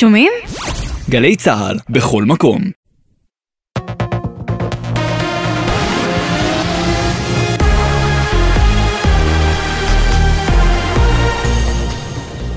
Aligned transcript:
שומעים? 0.00 0.32
גלי 1.10 1.36
צה"ל, 1.36 1.76
בכל 1.90 2.24
מקום. 2.24 2.60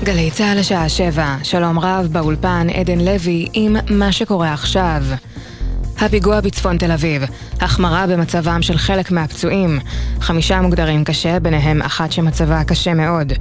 גלי 0.04 0.30
צה"ל 0.30 0.58
השעה 0.58 0.88
שבע, 0.88 1.36
שלום 1.42 1.78
רב 1.78 2.08
באולפן 2.12 2.66
עדן 2.74 3.00
לוי 3.00 3.46
עם 3.52 3.76
מה 3.90 4.12
שקורה 4.12 4.52
עכשיו. 4.52 5.02
הפיגוע 6.02 6.40
בצפון 6.40 6.78
תל 6.78 6.92
אביב, 6.92 7.22
החמרה 7.60 8.06
במצבם 8.06 8.62
של 8.62 8.78
חלק 8.78 9.10
מהפצועים, 9.10 9.78
חמישה 10.20 10.60
מוגדרים 10.60 11.04
קשה, 11.04 11.40
ביניהם 11.40 11.82
אחת 11.82 12.12
שמצבה 12.12 12.64
קשה 12.64 12.94
מאוד. 12.94 13.32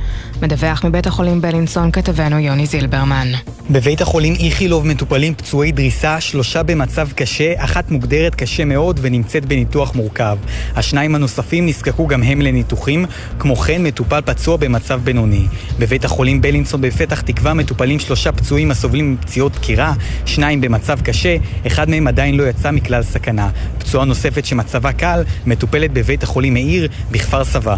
מדווח 0.42 0.86
מבית 0.86 1.08
החולים 1.08 1.42
בלינסון 1.42 1.92
כתבנו 1.92 2.40
יוני 2.40 2.66
זילברמן. 2.66 3.28
בבית 3.70 4.02
החולים 4.02 4.34
איכילוב 4.40 4.88
מטופלים 4.88 5.36
פצועי 5.36 5.72
דריסה, 5.72 6.22
שלושה 6.22 6.64
במצב 6.64 7.10
קשה, 7.16 7.54
אחת 7.58 7.92
מוגדרת 7.92 8.36
קשה 8.36 8.66
מאוד 8.66 9.00
ונמצאת 9.04 9.46
בניתוח 9.46 9.96
מורכב. 9.96 10.38
השניים 10.76 11.16
הנוספים 11.16 11.66
נזקקו 11.66 12.08
גם 12.08 12.24
הם 12.24 12.42
לניתוחים, 12.42 13.06
כמו 13.40 13.56
כן 13.56 13.84
מטופל 13.84 14.22
פצוע 14.26 14.58
במצב 14.58 15.02
בינוני. 15.04 15.46
בבית 15.80 16.06
החולים 16.06 16.42
בלינסון 16.42 16.82
בפתח 16.82 17.22
תקווה 17.22 17.54
מטופלים 17.54 18.00
שלושה 18.00 18.32
פצועים 18.32 18.72
הסובלים 18.72 19.14
מפציעות 19.14 19.52
דקירה, 19.52 19.94
שניים 20.26 20.62
במצב 20.62 21.02
קשה, 21.02 21.36
אחד 21.68 21.90
מהם 21.90 22.08
עדיין 22.08 22.36
לא 22.36 22.50
יצא 22.52 22.72
מכלל 22.72 23.04
סכנה. 23.04 23.50
פצועה 23.78 24.06
נוספת 24.06 24.46
שמצבה 24.46 24.94
קל 24.94 25.24
מטופלת 25.46 25.94
בבית 25.94 26.24
החולים 26.24 26.54
מאיר 26.54 26.88
בכפר 27.12 27.44
סבא. 27.44 27.78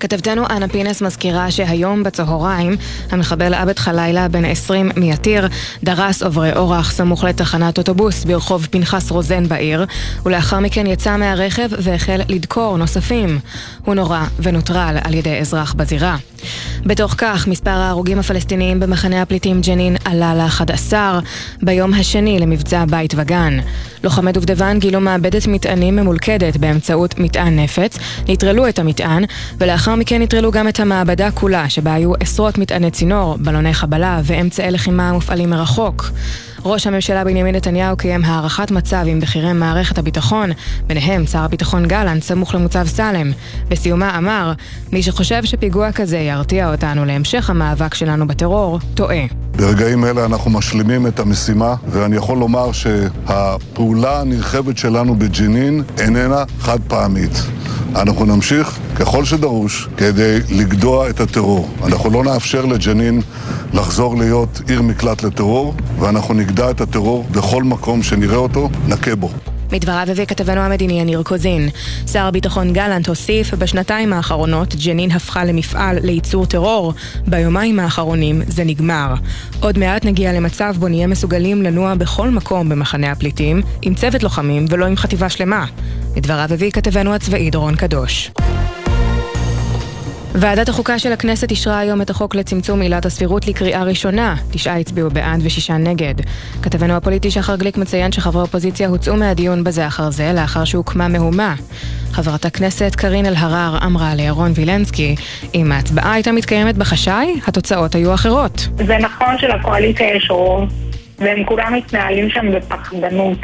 כתבתנו 0.00 0.44
אנה 0.50 0.68
פינס 0.68 1.02
מזכירה 1.02 1.50
שהיום 1.50 2.02
בצהריים 2.02 2.76
המחבל 3.10 3.54
עבד 3.54 3.78
חלילה 3.78 4.28
בן 4.28 4.44
20 4.44 4.90
מיתיר 4.96 5.48
דרס 5.84 6.22
עוברי 6.22 6.52
אורח 6.56 6.92
סמוך 6.92 7.24
לתחנת 7.24 7.78
אוטובוס 7.78 8.24
ברחוב 8.24 8.66
פנחס 8.70 9.10
רוזן 9.10 9.48
בעיר 9.48 9.86
ולאחר 10.26 10.60
מכן 10.60 10.86
יצא 10.86 11.16
מהרכב 11.16 11.68
והחל 11.82 12.20
לדקור 12.28 12.76
נוספים. 12.76 13.38
הוא 13.84 13.94
נורה 13.94 14.26
ונוטרל 14.38 14.96
על 15.04 15.14
ידי 15.14 15.38
אזרח 15.38 15.72
בזירה. 15.72 16.16
בתוך 16.86 17.14
כך 17.18 17.48
מספר 17.48 17.70
ההרוגים 17.70 18.18
הפלסטיניים 18.18 18.80
במחנה 18.80 19.22
הפליטים 19.22 19.60
ג'נין 19.60 19.96
עלה 20.04 20.34
ל-11 20.34 20.92
ביום 21.62 21.94
השני 21.94 22.38
למבצע 22.38 22.84
בית 22.90 23.14
וגן. 23.16 23.58
לוחמי 24.04 24.32
דובדבן 24.32 24.78
גילו 24.78 25.00
מעבדת 25.00 25.46
מטענים 25.46 25.96
ממולכדת 25.96 26.56
באמצעות 26.56 27.18
מטען 27.18 27.58
נפץ, 27.58 27.98
נטרלו 28.28 28.68
את 28.68 28.78
המטען 28.78 29.24
ולאחר 29.58 29.87
לאחר 29.88 30.00
מכן 30.00 30.22
נטרלו 30.22 30.50
גם 30.50 30.68
את 30.68 30.80
המעבדה 30.80 31.30
כולה, 31.30 31.68
שבה 31.70 31.94
היו 31.94 32.12
עשרות 32.20 32.58
מטעני 32.58 32.90
צינור, 32.90 33.36
בלוני 33.40 33.74
חבלה 33.74 34.20
ואמצעי 34.24 34.70
לחימה 34.70 35.12
מופעלים 35.12 35.50
מרחוק. 35.50 36.10
ראש 36.64 36.86
הממשלה 36.86 37.24
בנימין 37.24 37.54
נתניהו 37.54 37.96
קיים 37.96 38.24
הערכת 38.24 38.70
מצב 38.70 39.04
עם 39.06 39.20
בכירי 39.20 39.52
מערכת 39.52 39.98
הביטחון, 39.98 40.50
ביניהם 40.86 41.26
שר 41.26 41.38
הביטחון 41.38 41.86
גלנט 41.86 42.22
סמוך 42.22 42.54
למוצב 42.54 42.86
סלם. 42.86 43.30
בסיומה 43.68 44.18
אמר, 44.18 44.52
מי 44.92 45.02
שחושב 45.02 45.44
שפיגוע 45.44 45.92
כזה 45.92 46.18
ירתיע 46.18 46.70
אותנו 46.70 47.04
להמשך 47.04 47.50
המאבק 47.50 47.94
שלנו 47.94 48.26
בטרור, 48.26 48.78
טועה. 48.94 49.24
ברגעים 49.56 50.04
אלה 50.04 50.24
אנחנו 50.24 50.50
משלימים 50.50 51.06
את 51.06 51.20
המשימה, 51.20 51.74
ואני 51.88 52.16
יכול 52.16 52.38
לומר 52.38 52.72
שהפעולה 52.72 54.20
הנרחבת 54.20 54.78
שלנו 54.78 55.14
בג'נין 55.18 55.82
איננה 55.98 56.44
חד 56.60 56.78
פעמית. 56.88 57.42
אנחנו 57.96 58.24
נמשיך 58.24 58.78
ככל 58.96 59.24
שדרוש 59.24 59.88
כדי 59.96 60.38
לגדוע 60.50 61.10
את 61.10 61.20
הטרור. 61.20 61.70
אנחנו 61.84 62.10
לא 62.10 62.24
נאפשר 62.24 62.64
לג'נין 62.64 63.20
לחזור 63.72 64.16
להיות 64.16 64.60
עיר 64.68 64.82
מקלט 64.82 65.22
לטרור, 65.22 65.74
ואנחנו 65.98 66.34
נגדע 66.34 66.70
את 66.70 66.80
הטרור 66.80 67.24
בכל 67.30 67.62
מקום 67.62 68.02
שנראה 68.02 68.36
אותו, 68.36 68.68
נכה 68.88 69.16
בו. 69.16 69.30
מדבריו 69.72 70.06
הביא 70.10 70.24
כתבנו 70.24 70.60
המדיני 70.60 71.00
יניר 71.00 71.22
קוזין. 71.22 71.68
שר 72.06 72.26
הביטחון 72.26 72.72
גלנט 72.72 73.08
הוסיף, 73.08 73.54
בשנתיים 73.54 74.12
האחרונות 74.12 74.74
ג'נין 74.74 75.10
הפכה 75.10 75.44
למפעל 75.44 75.98
לייצור 76.02 76.46
טרור. 76.46 76.92
ביומיים 77.26 77.80
האחרונים 77.80 78.42
זה 78.46 78.64
נגמר. 78.64 79.14
עוד 79.60 79.78
מעט 79.78 80.04
נגיע 80.04 80.32
למצב 80.32 80.74
בו 80.78 80.88
נהיה 80.88 81.06
מסוגלים 81.06 81.62
לנוע 81.62 81.94
בכל 81.94 82.30
מקום 82.30 82.68
במחנה 82.68 83.12
הפליטים, 83.12 83.62
עם 83.82 83.94
צוות 83.94 84.22
לוחמים 84.22 84.66
ולא 84.70 84.86
עם 84.86 84.96
חטיבה 84.96 85.28
שלמה. 85.28 85.66
מדבריו 86.16 86.48
הביא 86.50 86.70
כתבנו 86.70 87.14
הצבאי 87.14 87.50
דורון 87.50 87.76
קדוש. 87.76 88.30
ועדת 90.34 90.68
החוקה 90.68 90.98
של 90.98 91.12
הכנסת 91.12 91.50
אישרה 91.50 91.78
היום 91.78 92.02
את 92.02 92.10
החוק 92.10 92.34
לצמצום 92.34 92.80
עילת 92.80 93.06
הסבירות 93.06 93.46
לקריאה 93.46 93.82
ראשונה. 93.82 94.36
תשעה 94.50 94.78
הצביעו 94.78 95.10
בעד 95.10 95.40
ושישה 95.42 95.76
נגד. 95.76 96.14
כתבנו 96.62 96.94
הפוליטי 96.94 97.30
שחר 97.30 97.56
גליק 97.56 97.76
מציין 97.76 98.12
שחברי 98.12 98.42
אופוזיציה 98.42 98.88
הוצאו 98.88 99.16
מהדיון 99.16 99.64
בזה 99.64 99.86
אחר 99.86 100.10
זה, 100.10 100.32
לאחר 100.34 100.64
שהוקמה 100.64 101.08
מהומה. 101.08 101.54
חברת 102.12 102.44
הכנסת 102.44 102.94
קארין 102.94 103.26
אלהרר 103.26 103.78
אמרה 103.86 104.14
לירון 104.14 104.52
וילנסקי, 104.54 105.14
אם 105.54 105.72
ההצבעה 105.72 106.12
הייתה 106.12 106.32
מתקיימת 106.32 106.76
בחשאי, 106.76 107.40
התוצאות 107.46 107.94
היו 107.94 108.14
אחרות. 108.14 108.68
זה 108.76 108.98
נכון 108.98 109.38
שלקואליציה 109.38 110.16
יש 110.16 110.30
רוב, 110.30 110.68
והם 111.18 111.44
כולם 111.44 111.74
מתנהלים 111.74 112.30
שם 112.30 112.46
בפחדנות. 112.54 113.38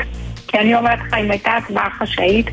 כי 0.49 0.59
אני 0.59 0.75
אומרת 0.75 0.99
לך, 1.07 1.15
אם 1.15 1.31
הייתה 1.31 1.51
הצבעה 1.51 1.89
חשאית, 1.99 2.51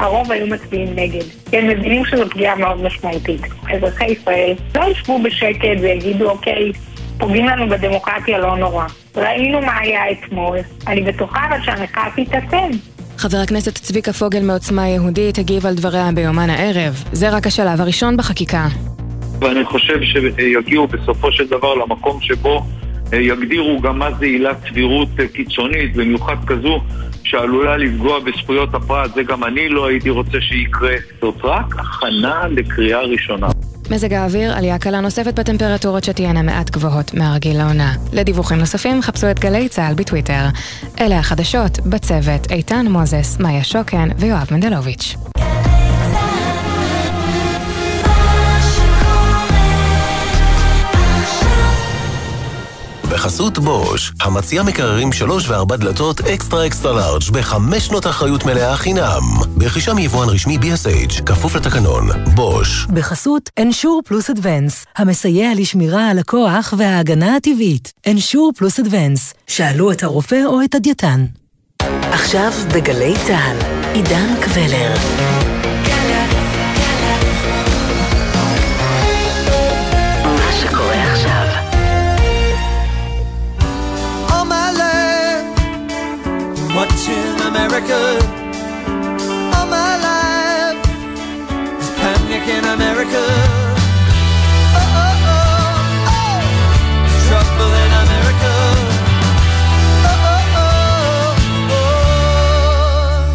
הרוב 0.00 0.32
היו 0.32 0.46
מצביעים 0.46 0.88
נגד. 0.96 1.24
כי 1.50 1.58
הם 1.58 1.68
מבינים 1.68 2.04
שזו 2.04 2.30
פגיעה 2.30 2.56
מאוד 2.56 2.82
משמעותית. 2.82 3.40
אזרחי 3.74 4.04
ישראל 4.04 4.54
לא 4.74 4.84
ישבו 4.90 5.22
בשקט 5.22 5.80
ויגידו, 5.80 6.30
אוקיי, 6.30 6.72
פוגעים 7.18 7.46
לנו 7.46 7.68
בדמוקרטיה, 7.68 8.38
לא 8.38 8.56
נורא. 8.56 8.86
ראינו 9.16 9.60
מה 9.60 9.78
היה 9.78 10.00
אתמול. 10.10 10.58
אני 10.86 11.00
בטוחה 11.00 11.40
אבל 11.48 11.56
שהמחאה 11.64 12.08
תתעצם. 12.16 12.70
חבר 13.18 13.38
הכנסת 13.38 13.74
צביקה 13.74 14.12
פוגל 14.12 14.42
מעוצמה 14.42 14.88
יהודית 14.88 15.38
הגיב 15.38 15.66
על 15.66 15.74
דבריה 15.74 16.10
ביומן 16.14 16.50
הערב. 16.50 17.04
זה 17.12 17.30
רק 17.30 17.46
השלב 17.46 17.80
הראשון 17.80 18.16
בחקיקה. 18.16 18.66
ואני 19.40 19.64
חושב 19.64 19.98
שיגיעו 20.02 20.86
בסופו 20.86 21.32
של 21.32 21.46
דבר 21.46 21.74
למקום 21.74 22.20
שבו 22.20 22.62
יגדירו 23.20 23.80
גם 23.80 23.98
מה 23.98 24.12
זה 24.12 24.24
עילת 24.24 24.56
סבירות 24.68 25.08
קיצונית, 25.32 25.96
במיוחד 25.96 26.36
כזו 26.46 26.80
שעלולה 27.24 27.76
לפגוע 27.76 28.20
בזכויות 28.20 28.74
הפרט, 28.74 29.14
זה 29.14 29.22
גם 29.22 29.44
אני 29.44 29.68
לא 29.68 29.86
הייתי 29.86 30.10
רוצה 30.10 30.40
שיקרה. 30.40 30.94
זאת 31.20 31.36
רק 31.44 31.66
הכנה 31.78 32.48
לקריאה 32.48 33.00
ראשונה. 33.00 33.46
מזג 33.90 34.12
האוויר, 34.12 34.56
עלייה 34.56 34.78
קלה 34.78 35.00
נוספת 35.00 35.38
בטמפרטורות 35.38 36.04
שתהיינה 36.04 36.42
מעט 36.42 36.70
גבוהות 36.70 37.14
מהרגיל 37.14 37.58
לעונה. 37.58 37.92
לדיווחים 38.12 38.58
נוספים 38.58 39.02
חפשו 39.02 39.30
את 39.30 39.40
גלי 39.40 39.68
צה"ל 39.68 39.94
בטוויטר. 39.94 40.44
אלה 41.00 41.18
החדשות, 41.18 41.78
בצוות 41.86 42.50
איתן 42.50 42.86
מוזס, 42.90 43.40
מאיה 43.40 43.64
שוקן 43.64 44.08
ויואב 44.18 44.46
מנדלוביץ'. 44.50 45.33
בחסות 53.14 53.58
בוש, 53.58 54.12
המציע 54.20 54.62
מקררים 54.62 55.12
שלוש 55.12 55.48
וארבע 55.48 55.76
דלתות 55.76 56.20
אקסטרה 56.20 56.66
אקסטרה 56.66 56.92
לארג' 56.92 57.22
בחמש 57.32 57.86
שנות 57.86 58.06
אחריות 58.06 58.44
מלאה 58.44 58.76
חינם. 58.76 59.22
ברכישה 59.56 59.94
מיבואן 59.94 60.28
רשמי 60.28 60.58
BSH, 60.58 61.22
כפוף 61.22 61.56
לתקנון. 61.56 62.08
בוש. 62.34 62.86
בחסות 62.86 63.50
אנשור 63.58 64.02
פלוס 64.04 64.30
אדוונס, 64.30 64.86
המסייע 64.96 65.48
לשמירה 65.56 66.10
על 66.10 66.18
הכוח 66.18 66.74
וההגנה 66.78 67.36
הטבעית. 67.36 67.92
אנשור 68.06 68.52
פלוס 68.56 68.80
אדוונס, 68.80 69.34
שאלו 69.46 69.92
את 69.92 70.02
הרופא 70.02 70.40
או 70.46 70.64
את 70.64 70.74
הדייתן. 70.74 71.24
עכשיו 72.12 72.52
בגלי 72.74 73.14
צה"ל, 73.26 73.56
עידן 73.94 74.34
קבלר. 74.40 74.94
Watching 86.78 87.36
America 87.50 88.00
all 89.54 89.66
my 89.76 89.92
life. 90.06 90.78
There's 91.78 91.92
panic 92.00 92.46
in 92.56 92.64
America. 92.76 93.22
Oh, 94.78 95.00
oh, 95.00 95.14
oh, 95.30 96.14
oh. 96.14 96.46
Trouble 97.26 97.74
in 97.84 97.92
America. 98.04 98.52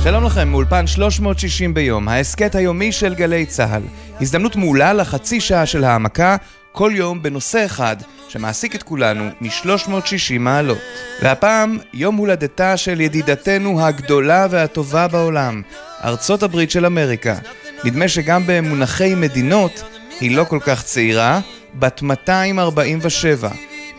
שלום 0.03 0.23
לכם, 0.25 0.47
מאולפן 0.47 0.87
360 0.87 1.73
ביום, 1.73 2.07
ההסכת 2.07 2.55
היומי 2.55 2.91
של 2.91 3.13
גלי 3.15 3.45
צה"ל. 3.45 3.81
הזדמנות 4.21 4.55
מעולה 4.55 4.93
לחצי 4.93 5.41
שעה 5.41 5.65
של 5.65 5.83
העמקה, 5.83 6.35
כל 6.71 6.91
יום 6.95 7.23
בנושא 7.23 7.65
אחד 7.65 7.95
שמעסיק 8.29 8.75
את 8.75 8.83
כולנו 8.83 9.29
מ-360 9.41 10.39
מעלות. 10.39 10.77
והפעם, 11.21 11.77
יום 11.93 12.15
הולדתה 12.15 12.77
של 12.77 13.01
ידידתנו 13.01 13.85
הגדולה 13.85 14.47
והטובה 14.49 15.07
בעולם, 15.07 15.61
ארצות 16.03 16.43
הברית 16.43 16.71
של 16.71 16.85
אמריקה. 16.85 17.35
נדמה 17.83 18.07
שגם 18.07 18.43
במונחי 18.45 19.15
מדינות 19.15 19.83
היא 20.19 20.37
לא 20.37 20.43
כל 20.43 20.59
כך 20.65 20.83
צעירה, 20.83 21.39
בת 21.75 22.01
247, 22.01 23.49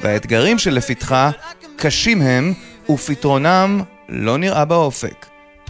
והאתגרים 0.00 0.58
שלפתחה 0.58 1.30
קשים 1.76 2.22
הם, 2.22 2.54
ופתרונם 2.90 3.82
לא 4.08 4.38
נראה 4.38 4.64
באופק. 4.64 5.26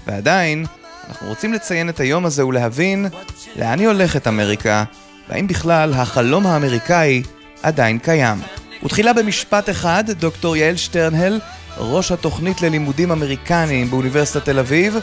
ועדיין, 0.07 0.67
אנחנו 1.09 1.29
רוצים 1.29 1.53
לציין 1.53 1.89
את 1.89 2.01
היום 2.01 2.27
הזה 2.27 2.47
ולהבין 2.47 3.07
לאן 3.57 3.79
היא 3.79 3.89
הולכת 3.89 4.27
אמריקה, 4.29 4.85
והאם 5.31 5.47
בכלל 5.47 5.93
החלום 5.93 6.47
האמריקאי 6.47 7.23
עדיין 7.63 7.99
קיים. 7.99 8.39
ותחילה 8.85 9.13
במשפט 9.13 9.71
אחד, 9.71 10.05
דוקטור 10.11 10.57
יעל 10.57 10.77
שטרנהל, 10.77 11.41
ראש 11.79 12.13
התוכנית 12.13 12.63
ללימודים 12.63 13.13
אמריקניים 13.13 13.91
באוניברסיטת 13.91 14.45
תל 14.45 14.59
אביב, 14.59 14.97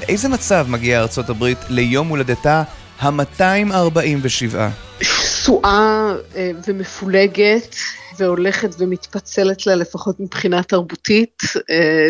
באיזה 0.00 0.28
מצב 0.28 0.66
מגיעה 0.68 1.02
ארצות 1.02 1.30
הברית 1.30 1.58
ליום 1.68 2.08
הולדתה 2.08 2.62
ה-247? 3.00 4.56
שסועה 5.02 6.12
אה, 6.36 6.50
ומפולגת 6.66 7.76
והולכת 8.18 8.70
ומתפצלת 8.78 9.66
לה 9.66 9.74
לפחות 9.74 10.20
מבחינה 10.20 10.62
תרבותית 10.62 11.42
אה, 11.70 12.08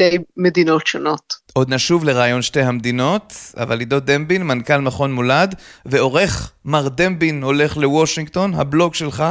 לשתי 0.00 0.18
מדינות 0.36 0.86
שונות. 0.86 1.34
עוד 1.52 1.74
נשוב 1.74 2.04
לרעיון 2.04 2.42
שתי 2.42 2.60
המדינות, 2.60 3.32
אבל 3.56 3.78
עידו 3.78 4.00
דמבין, 4.00 4.42
מנכ"ל 4.42 4.78
מכון 4.78 5.12
מולד, 5.12 5.54
ועורך 5.86 6.52
מר 6.64 6.88
דמבין 6.88 7.42
הולך 7.42 7.76
לוושינגטון, 7.76 8.54
הבלוג 8.54 8.94
שלך. 8.94 9.24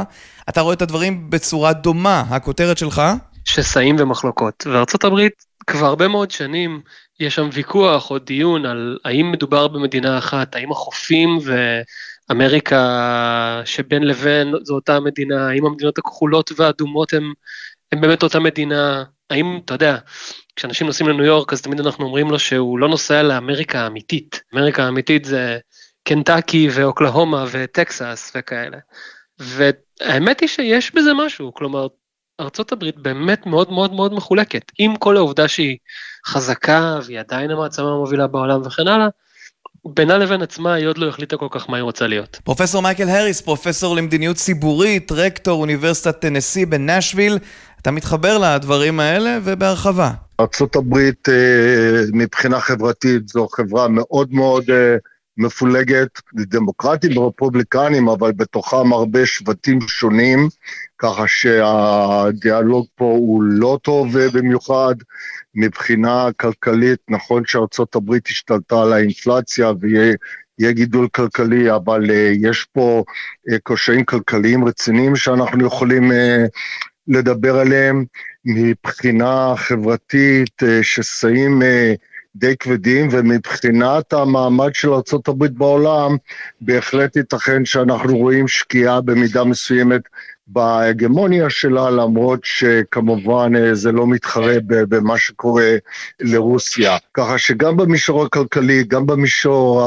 אתה 0.48 0.60
רואה 0.60 0.74
את 0.74 0.82
הדברים 0.82 1.30
בצורה 1.30 1.72
דומה, 1.72 2.24
הכותרת 2.30 2.78
שלך? 2.78 3.02
שסעים 3.44 3.96
ומחלוקות. 3.98 4.66
וארצות 4.66 5.04
הברית 5.04 5.32
כבר 5.66 5.86
הרבה 5.86 6.08
מאוד 6.08 6.30
שנים 6.30 6.80
יש 7.20 7.34
שם 7.34 7.48
ויכוח 7.52 8.10
או 8.10 8.18
דיון 8.18 8.66
על 8.66 8.98
האם 9.04 9.32
מדובר 9.32 9.68
במדינה 9.68 10.18
אחת, 10.18 10.56
האם 10.56 10.72
החופים 10.72 11.38
ואמריקה 12.30 13.62
שבין 13.64 14.02
לבין 14.02 14.54
זו 14.62 14.74
אותה 14.74 15.00
מדינה, 15.00 15.48
האם 15.48 15.66
המדינות 15.66 15.98
הכחולות 15.98 16.50
והאדומות 16.56 17.12
הן 17.12 18.00
באמת 18.00 18.22
אותה 18.22 18.40
מדינה, 18.40 19.04
האם, 19.30 19.58
אתה 19.64 19.74
יודע, 19.74 19.98
כשאנשים 20.56 20.86
נוסעים 20.86 21.08
לניו 21.08 21.24
יורק 21.24 21.52
אז 21.52 21.62
תמיד 21.62 21.80
אנחנו 21.80 22.04
אומרים 22.04 22.30
לו 22.30 22.38
שהוא 22.38 22.78
לא 22.78 22.88
נוסע 22.88 23.22
לאמריקה 23.22 23.80
האמיתית, 23.80 24.42
אמריקה 24.54 24.84
האמיתית 24.84 25.24
זה 25.24 25.58
קנטקי 26.04 26.68
ואוקלהומה 26.72 27.44
וטקסס 27.50 28.32
וכאלה. 28.34 28.78
והאמת 29.38 30.40
היא 30.40 30.48
שיש 30.48 30.94
בזה 30.94 31.10
משהו, 31.14 31.54
כלומר, 31.54 31.86
ארצות 32.40 32.72
הברית 32.72 32.98
באמת 32.98 33.46
מאוד 33.46 33.72
מאוד 33.72 33.92
מאוד 33.92 34.14
מחולקת, 34.14 34.72
עם 34.78 34.96
כל 34.96 35.16
העובדה 35.16 35.48
שהיא 35.48 35.76
חזקה 36.26 36.98
והיא 37.04 37.20
עדיין 37.20 37.50
המעצמה 37.50 37.88
המובילה 37.88 38.26
בעולם 38.26 38.60
וכן 38.64 38.88
הלאה, 38.88 39.08
בינה 39.88 40.18
לבין 40.18 40.42
עצמה 40.42 40.74
היא 40.74 40.86
עוד 40.86 40.98
לא 40.98 41.08
החליטה 41.08 41.36
כל 41.36 41.48
כך 41.50 41.70
מה 41.70 41.76
היא 41.76 41.82
רוצה 41.82 42.06
להיות. 42.06 42.40
פרופסור 42.44 42.82
מייקל 42.82 43.08
הריס, 43.08 43.40
פרופסור 43.40 43.96
למדיניות 43.96 44.36
ציבורית, 44.36 45.12
רקטור 45.12 45.60
אוניברסיטת 45.60 46.20
טנסי 46.20 46.66
בנשוויל, 46.66 47.38
אתה 47.82 47.90
מתחבר 47.90 48.38
לדברים 48.38 49.00
האלה 49.00 49.38
ובהרחבה. 49.44 50.10
ארה"ב 50.40 50.98
אה, 51.28 52.02
מבחינה 52.12 52.60
חברתית 52.60 53.28
זו 53.28 53.48
חברה 53.48 53.88
מאוד 53.88 54.32
מאוד 54.32 54.70
אה, 54.70 54.96
מפולגת, 55.36 56.20
דמוקרטים 56.34 57.18
ורפובליקנים, 57.18 58.08
אבל 58.08 58.32
בתוכם 58.32 58.92
הרבה 58.92 59.26
שבטים 59.26 59.80
שונים, 59.80 60.48
ככה 60.98 61.24
שהדיאלוג 61.26 62.86
פה 62.94 63.04
הוא 63.04 63.42
לא 63.42 63.78
טוב 63.82 64.16
אה, 64.16 64.26
במיוחד. 64.32 64.94
מבחינה 65.54 66.28
כלכלית, 66.36 66.98
נכון 67.08 67.42
הברית 67.96 68.26
השתלטה 68.26 68.82
על 68.82 68.92
האינפלציה 68.92 69.72
ויהיה 69.80 70.72
גידול 70.72 71.08
כלכלי, 71.08 71.74
אבל 71.74 72.10
יש 72.40 72.66
פה 72.72 73.04
קשיים 73.64 74.04
כלכליים 74.04 74.64
רציניים 74.64 75.16
שאנחנו 75.16 75.66
יכולים 75.66 76.12
לדבר 77.08 77.58
עליהם. 77.58 78.04
מבחינה 78.44 79.54
חברתית, 79.56 80.62
uh, 80.62 80.66
שסעים 80.82 81.62
uh, 81.62 81.64
די 82.36 82.56
כבדים, 82.56 83.08
ומבחינת 83.10 84.12
המעמד 84.12 84.74
של 84.74 84.92
ארה"ב 84.92 85.46
בעולם, 85.46 86.16
בהחלט 86.60 87.16
ייתכן 87.16 87.64
שאנחנו 87.64 88.16
רואים 88.16 88.48
שקיעה 88.48 89.00
במידה 89.00 89.44
מסוימת 89.44 90.00
בהגמוניה 90.46 91.50
שלה, 91.50 91.90
למרות 91.90 92.40
שכמובן 92.42 93.52
אה, 93.56 93.74
זה 93.74 93.92
לא 93.92 94.06
מתחרה 94.06 94.54
במה 94.68 95.18
שקורה 95.18 95.76
לרוסיה. 96.20 96.96
ככה 97.14 97.38
שגם 97.38 97.76
במישור 97.76 98.24
הכלכלי, 98.24 98.84
גם 98.84 99.06
במישור 99.06 99.82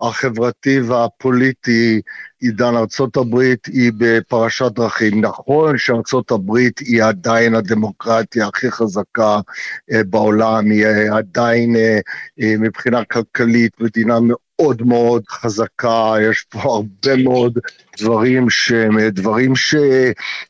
החברתי 0.00 0.80
והפוליטי, 0.80 2.00
עידן 2.40 2.76
ארצות 2.76 3.16
הברית 3.16 3.66
היא 3.66 3.92
בפרשת 3.98 4.72
דרכים. 4.72 5.20
נכון 5.20 5.78
שארצות 5.78 6.30
הברית 6.30 6.78
היא 6.78 7.04
עדיין 7.04 7.54
הדמוקרטיה 7.54 8.46
הכי 8.46 8.70
חזקה 8.70 9.40
אה, 9.92 10.04
בעולם, 10.04 10.70
היא 10.70 10.86
עדיין 11.12 11.76
אה, 11.76 11.98
מבחינה 12.58 13.04
כלכלית 13.04 13.80
מדינה 13.80 14.20
מאוד 14.20 14.43
מאוד 14.80 15.22
חזקה, 15.28 16.14
יש 16.30 16.44
פה 16.48 16.60
הרבה 16.62 17.22
מאוד 17.22 17.58
דברים 18.00 18.50
שהם 18.50 19.08
דברים 19.08 19.56
ש... 19.56 19.74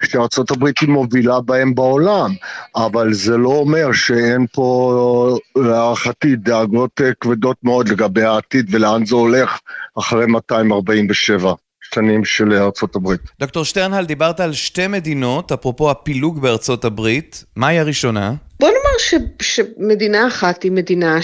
שארה"ב 0.02 0.64
היא 0.80 0.88
מובילה 0.88 1.40
בהם 1.40 1.74
בעולם, 1.74 2.30
אבל 2.76 3.12
זה 3.12 3.36
לא 3.36 3.48
אומר 3.48 3.92
שאין 3.92 4.46
פה 4.52 5.38
להערכתי 5.56 6.36
דאגות 6.36 7.00
כבדות 7.20 7.56
מאוד 7.62 7.88
לגבי 7.88 8.22
העתיד 8.22 8.74
ולאן 8.74 9.06
זה 9.06 9.14
הולך 9.14 9.58
אחרי 9.98 10.26
247. 10.26 11.52
שנים 11.94 12.24
של 12.24 12.52
ארצות 12.52 12.96
הברית. 12.96 13.20
דוקטור 13.40 13.64
שטרנהל, 13.64 14.04
דיברת 14.04 14.40
על 14.40 14.52
שתי 14.52 14.86
מדינות, 14.86 15.52
אפרופו 15.52 15.90
הפילוג 15.90 16.42
בארצות 16.42 16.84
הברית. 16.84 17.44
מהי 17.56 17.78
הראשונה? 17.78 18.34
בוא 18.60 18.68
נאמר 18.68 18.98
ש, 18.98 19.14
שמדינה 19.42 20.28
אחת 20.28 20.62
היא 20.62 20.72
מדינה 20.72 21.22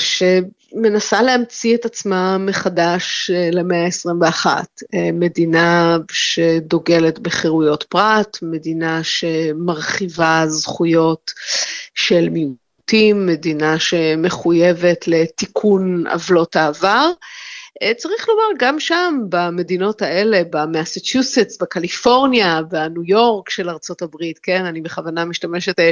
שמנסה 0.70 1.22
להמציא 1.22 1.75
את 1.75 1.84
עצמה 1.84 2.38
מחדש 2.38 3.31
אה, 3.34 3.49
למאה 3.52 3.84
ה-21. 3.84 4.46
אה, 4.94 5.12
מדינה 5.12 5.96
שדוגלת 6.11 7.19
בחירויות 7.19 7.82
פרט, 7.82 8.38
מדינה 8.43 9.00
שמרחיבה 9.05 10.44
זכויות 10.46 11.32
של 11.94 12.28
מיעוטים, 12.28 13.26
מדינה 13.26 13.78
שמחויבת 13.78 15.08
לתיקון 15.08 16.06
עוולות 16.06 16.56
העבר. 16.56 17.11
אה, 17.82 17.94
צריך 17.94 18.28
לומר, 18.28 18.43
גם 18.58 18.81
שם, 18.81 19.14
במדינות 19.28 20.02
האלה, 20.02 20.43
במסצ'וסטס, 20.50 21.58
בקליפורניה, 21.62 22.62
בניו 22.62 23.05
יורק 23.05 23.50
של 23.50 23.70
ארצות 23.70 24.02
הברית, 24.02 24.38
כן, 24.43 24.64
אני 24.64 24.81
בכוונה 24.81 25.25
משתמשת 25.25 25.81
אה, 25.81 25.90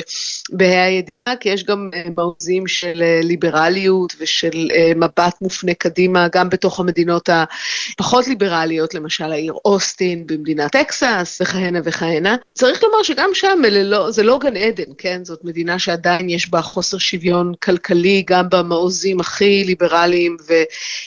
בה"א 0.50 0.86
הידיעה, 0.86 1.36
כי 1.40 1.48
יש 1.48 1.64
גם 1.64 1.90
אה, 1.94 2.02
מעוזים 2.16 2.66
של 2.66 3.02
ליברליות 3.22 4.14
ושל 4.18 4.68
מבט 4.96 5.36
מופנה 5.40 5.74
קדימה, 5.74 6.28
גם 6.32 6.48
בתוך 6.48 6.80
המדינות 6.80 7.28
הפחות 7.28 8.28
ליברליות, 8.28 8.94
למשל 8.94 9.32
העיר 9.32 9.54
אוסטין 9.64 10.26
במדינת 10.26 10.72
טקסס, 10.72 11.38
וכהנה 11.42 11.78
וכהנה. 11.84 12.36
צריך 12.54 12.82
לומר 12.82 13.02
שגם 13.02 13.30
שם 13.34 13.58
לא, 13.70 14.10
זה 14.10 14.22
לא 14.22 14.38
גן 14.38 14.56
עדן, 14.56 14.92
כן, 14.98 15.24
זאת 15.24 15.44
מדינה 15.44 15.78
שעדיין 15.78 16.28
יש 16.28 16.50
בה 16.50 16.62
חוסר 16.62 16.98
שוויון 16.98 17.52
כלכלי, 17.62 18.24
גם 18.26 18.48
במעוזים 18.50 19.20
הכי 19.20 19.64
ליברליים 19.64 20.36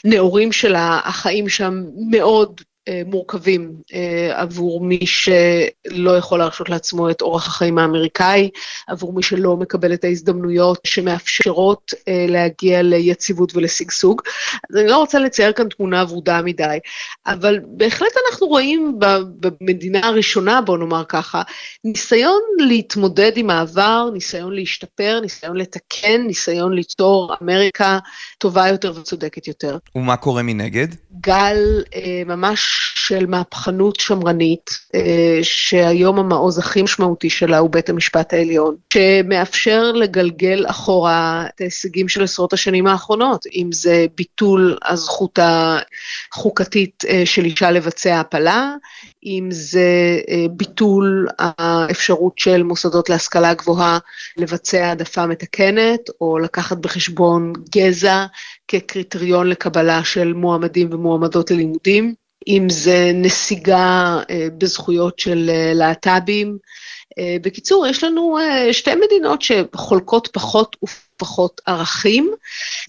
ונאורים 0.06 0.52
של 0.62 0.76
החיים 0.78 1.50
שם 1.50 1.74
מאוד 2.12 2.62
מורכבים 3.06 3.74
אה, 3.94 4.42
עבור 4.42 4.82
מי 4.82 5.00
שלא 5.06 6.18
יכול 6.18 6.40
להרשות 6.40 6.70
לעצמו 6.70 7.10
את 7.10 7.22
אורח 7.22 7.48
החיים 7.48 7.78
האמריקאי, 7.78 8.50
עבור 8.88 9.14
מי 9.14 9.24
שלא 9.24 9.58
מקבל 9.58 9.94
את 9.94 10.04
ההזדמנויות 10.04 10.80
שמאפשרות 10.88 11.94
אה, 12.08 12.26
להגיע 12.28 12.82
ליציבות 12.82 13.56
ולשגשוג. 13.56 14.22
אז 14.70 14.78
אני 14.78 14.88
לא 14.88 14.98
רוצה 14.98 15.20
לצייר 15.20 15.52
כאן 15.52 15.70
תמונה 15.70 16.06
ורודה 16.10 16.42
מדי, 16.42 16.80
אבל 17.28 17.60
בהחלט 17.68 18.12
אנחנו 18.30 18.48
רואים 18.48 19.00
במדינה 19.40 20.08
הראשונה, 20.08 20.62
בוא 20.62 20.78
נאמר 20.78 21.04
ככה, 21.10 21.42
ניסיון 21.84 22.42
להתמודד 22.60 23.32
עם 23.36 23.50
העבר, 23.50 24.10
ניסיון 24.14 24.54
להשתפר, 24.54 25.20
ניסיון 25.22 25.58
לתקן, 25.58 26.22
ניסיון 26.28 26.74
ליצור 26.74 27.34
אמריקה 27.42 28.00
טובה 28.38 28.68
יותר 28.68 28.94
וצודקת 28.96 29.48
יותר. 29.48 29.78
ומה 29.96 30.18
קורה 30.18 30.44
מנגד? 30.44 30.88
גל 31.22 31.84
ממש 32.26 32.71
של 32.96 33.26
מהפכנות 33.26 34.00
שמרנית, 34.00 34.70
אה, 34.96 35.40
שהיום 35.42 36.20
המעוז 36.20 36.58
הכי 36.58 36.82
משמעותי 36.82 37.30
שלה 37.30 37.58
הוא 37.58 37.70
בית 37.70 37.90
המשפט 37.90 38.34
העליון, 38.34 38.76
שמאפשר 38.94 39.92
לגלגל 39.92 40.66
אחורה 40.68 41.46
את 41.56 41.62
ההישגים 41.62 42.08
של 42.08 42.24
עשרות 42.24 42.54
השנים 42.54 42.88
האחרונות, 42.88 43.46
אם 43.56 43.70
זה 43.72 44.06
ביטול 44.16 44.78
הזכות 44.86 45.40
החוקתית 45.42 47.04
אה, 47.10 47.22
של 47.26 47.46
אישה 47.46 47.72
לבצע 47.72 48.20
הפלה, 48.20 48.76
אם 49.26 49.48
זה 49.52 50.20
אה, 50.30 50.46
ביטול 50.52 51.28
האפשרות 51.40 52.40
של 52.40 52.64
מוסדות 52.64 53.10
להשכלה 53.10 53.54
גבוהה 53.54 54.00
לבצע 54.38 54.86
העדפה 54.86 55.26
מתקנת, 55.26 56.10
או 56.22 56.40
לקחת 56.40 56.78
בחשבון 56.78 57.54
גזע 57.76 58.26
כקריטריון 58.68 59.48
לקבלה 59.48 60.04
של 60.04 60.34
מועמדים 60.34 60.90
ומועמדות 60.92 61.52
ללימודים. 61.52 62.21
אם 62.48 62.68
זה 62.70 63.12
נסיגה 63.14 64.20
אה, 64.30 64.48
בזכויות 64.58 65.20
של 65.20 65.50
אה, 65.50 65.72
להט"בים, 65.74 66.58
בקיצור, 67.42 67.88
יש 67.88 68.04
לנו 68.04 68.38
אה, 68.38 68.74
שתי 68.74 68.92
מדינות 68.96 69.42
שחולקות 69.42 70.30
פחות 70.34 70.76
ופחות 71.22 71.62
ערכים, 71.66 72.32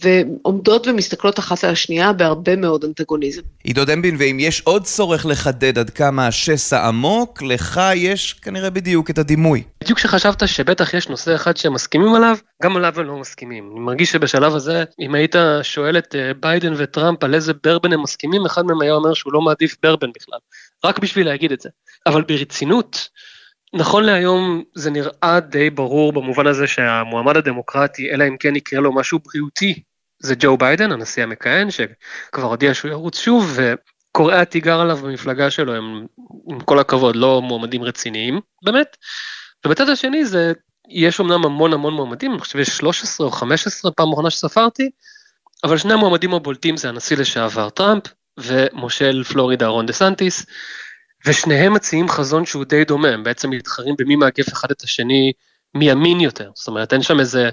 ועומדות 0.02 0.86
ומסתכלות 0.86 1.38
אחת 1.38 1.64
על 1.64 1.70
השנייה 1.70 2.12
בהרבה 2.12 2.56
מאוד 2.56 2.84
אנטגוניזם. 2.84 3.42
עידו 3.64 3.84
דמבין, 3.84 4.16
ואם 4.18 4.36
יש 4.40 4.60
עוד 4.60 4.84
צורך 4.84 5.26
לחדד 5.26 5.78
עד 5.78 5.90
כמה 5.90 6.26
השסע 6.26 6.88
עמוק, 6.88 7.42
לך 7.42 7.80
יש 7.94 8.32
כנראה 8.32 8.70
בדיוק 8.70 9.10
את 9.10 9.18
הדימוי. 9.18 9.62
בדיוק 9.80 9.98
כשחשבת 9.98 10.48
שבטח 10.48 10.94
יש 10.94 11.08
נושא 11.08 11.34
אחד 11.34 11.56
שהם 11.56 11.74
מסכימים 11.74 12.14
עליו, 12.14 12.36
גם 12.62 12.76
עליו 12.76 12.92
הם 12.96 13.06
לא 13.06 13.16
מסכימים. 13.16 13.70
אני 13.72 13.80
מרגיש 13.80 14.12
שבשלב 14.12 14.54
הזה, 14.54 14.84
אם 15.00 15.14
היית 15.14 15.36
שואל 15.62 15.98
את 15.98 16.14
אה, 16.14 16.34
ביידן 16.40 16.72
וטראמפ 16.76 17.24
על 17.24 17.34
איזה 17.34 17.52
ברבן 17.64 17.92
הם 17.92 18.02
מסכימים, 18.02 18.46
אחד 18.46 18.62
מהם 18.62 18.80
היה 18.80 18.92
אומר 18.92 19.14
שהוא 19.14 19.32
לא 19.32 19.40
מעדיף 19.40 19.76
ברבן 19.82 20.08
בכלל. 20.16 20.38
רק 20.84 20.98
בשביל 20.98 21.26
להגיד 21.26 21.52
את 21.52 21.60
זה. 21.60 21.68
אבל 22.06 22.22
ברצינות, 22.22 23.08
נכון 23.74 24.04
להיום 24.04 24.62
זה 24.74 24.90
נראה 24.90 25.40
די 25.40 25.70
ברור 25.70 26.12
במובן 26.12 26.46
הזה 26.46 26.66
שהמועמד 26.66 27.36
הדמוקרטי, 27.36 28.10
אלא 28.10 28.28
אם 28.28 28.36
כן 28.36 28.56
יקרה 28.56 28.80
לו 28.80 28.94
משהו 28.94 29.18
בריאותי, 29.18 29.82
זה 30.22 30.34
ג'ו 30.38 30.56
ביידן, 30.56 30.92
הנשיא 30.92 31.22
המכהן, 31.22 31.68
שכבר 31.70 32.42
הודיע 32.42 32.74
שהוא 32.74 32.90
ירוץ 32.90 33.18
שוב, 33.18 33.58
וקוראי 33.58 34.38
התיגר 34.38 34.80
עליו 34.80 34.96
במפלגה 34.96 35.50
שלו 35.50 35.74
הם, 35.74 36.06
עם 36.48 36.60
כל 36.60 36.78
הכבוד, 36.78 37.16
לא 37.16 37.42
מועמדים 37.42 37.82
רציניים, 37.82 38.40
באמת. 38.64 38.96
ובצד 39.66 39.88
השני 39.88 40.24
זה, 40.24 40.52
יש 40.88 41.20
אמנם 41.20 41.44
המון 41.44 41.72
המון 41.72 41.94
מועמדים, 41.94 42.32
אני 42.32 42.40
חושב 42.40 42.64
שיש 42.64 42.76
13 42.76 43.26
או 43.26 43.32
15 43.32 43.92
פעם 43.92 44.12
אחרונה 44.12 44.30
שספרתי, 44.30 44.90
אבל 45.64 45.78
שני 45.78 45.92
המועמדים 45.92 46.34
הבולטים 46.34 46.76
זה 46.76 46.88
הנשיא 46.88 47.16
לשעבר 47.16 47.70
טראמפ, 47.70 48.02
ומושל 48.38 49.24
פלורידה 49.24 49.66
רון 49.66 49.86
דה 49.86 49.92
סנטיס, 49.92 50.46
ושניהם 51.26 51.74
מציעים 51.74 52.08
חזון 52.08 52.46
שהוא 52.46 52.64
די 52.64 52.84
דומה, 52.84 53.08
הם 53.08 53.24
בעצם 53.24 53.50
מתחרים 53.50 53.94
במי 53.98 54.16
מאגף 54.16 54.52
אחד 54.52 54.70
את 54.70 54.82
השני 54.82 55.32
מימין 55.74 56.20
יותר, 56.20 56.50
זאת 56.54 56.68
אומרת 56.68 56.92
אין 56.92 57.02
שם 57.02 57.20
איזה, 57.20 57.50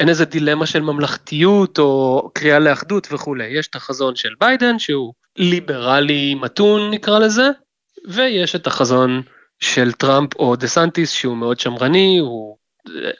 אין 0.00 0.08
איזה 0.08 0.24
דילמה 0.24 0.66
של 0.66 0.80
ממלכתיות 0.80 1.78
או 1.78 2.30
קריאה 2.34 2.58
לאחדות 2.58 3.08
וכולי, 3.12 3.46
יש 3.46 3.68
את 3.68 3.74
החזון 3.74 4.16
של 4.16 4.34
ביידן 4.40 4.78
שהוא 4.78 5.14
ליברלי 5.36 6.34
מתון 6.34 6.90
נקרא 6.90 7.18
לזה, 7.18 7.48
ויש 8.08 8.56
את 8.56 8.66
החזון 8.66 9.22
של 9.60 9.92
טראמפ 9.92 10.34
או 10.34 10.56
דה 10.56 10.66
סנטיס 10.66 11.10
שהוא 11.10 11.36
מאוד 11.36 11.60
שמרני, 11.60 12.18
הוא, 12.18 12.56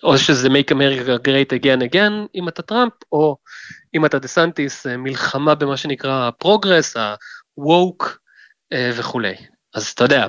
או 0.02 0.18
שזה 0.18 0.49
make 0.49 0.70
America 0.70 1.26
great 1.26 1.58
again 1.61 1.80
again 1.90 2.12
אם 2.34 2.49
אתה 2.49 2.62
טראמפ, 2.62 2.92
או 3.12 3.37
אם 3.94 4.06
אתה 4.06 4.18
דה 4.18 4.28
סנטיס 4.28 4.87
מלחמה 4.87 5.54
במה 5.54 5.76
שנקרא 5.76 6.30
progress, 6.30 6.97
ה-woke 6.96 8.06
אה, 8.72 8.90
וכולי. 8.96 9.34
אז 9.75 9.88
אתה 9.88 10.05
יודע, 10.05 10.26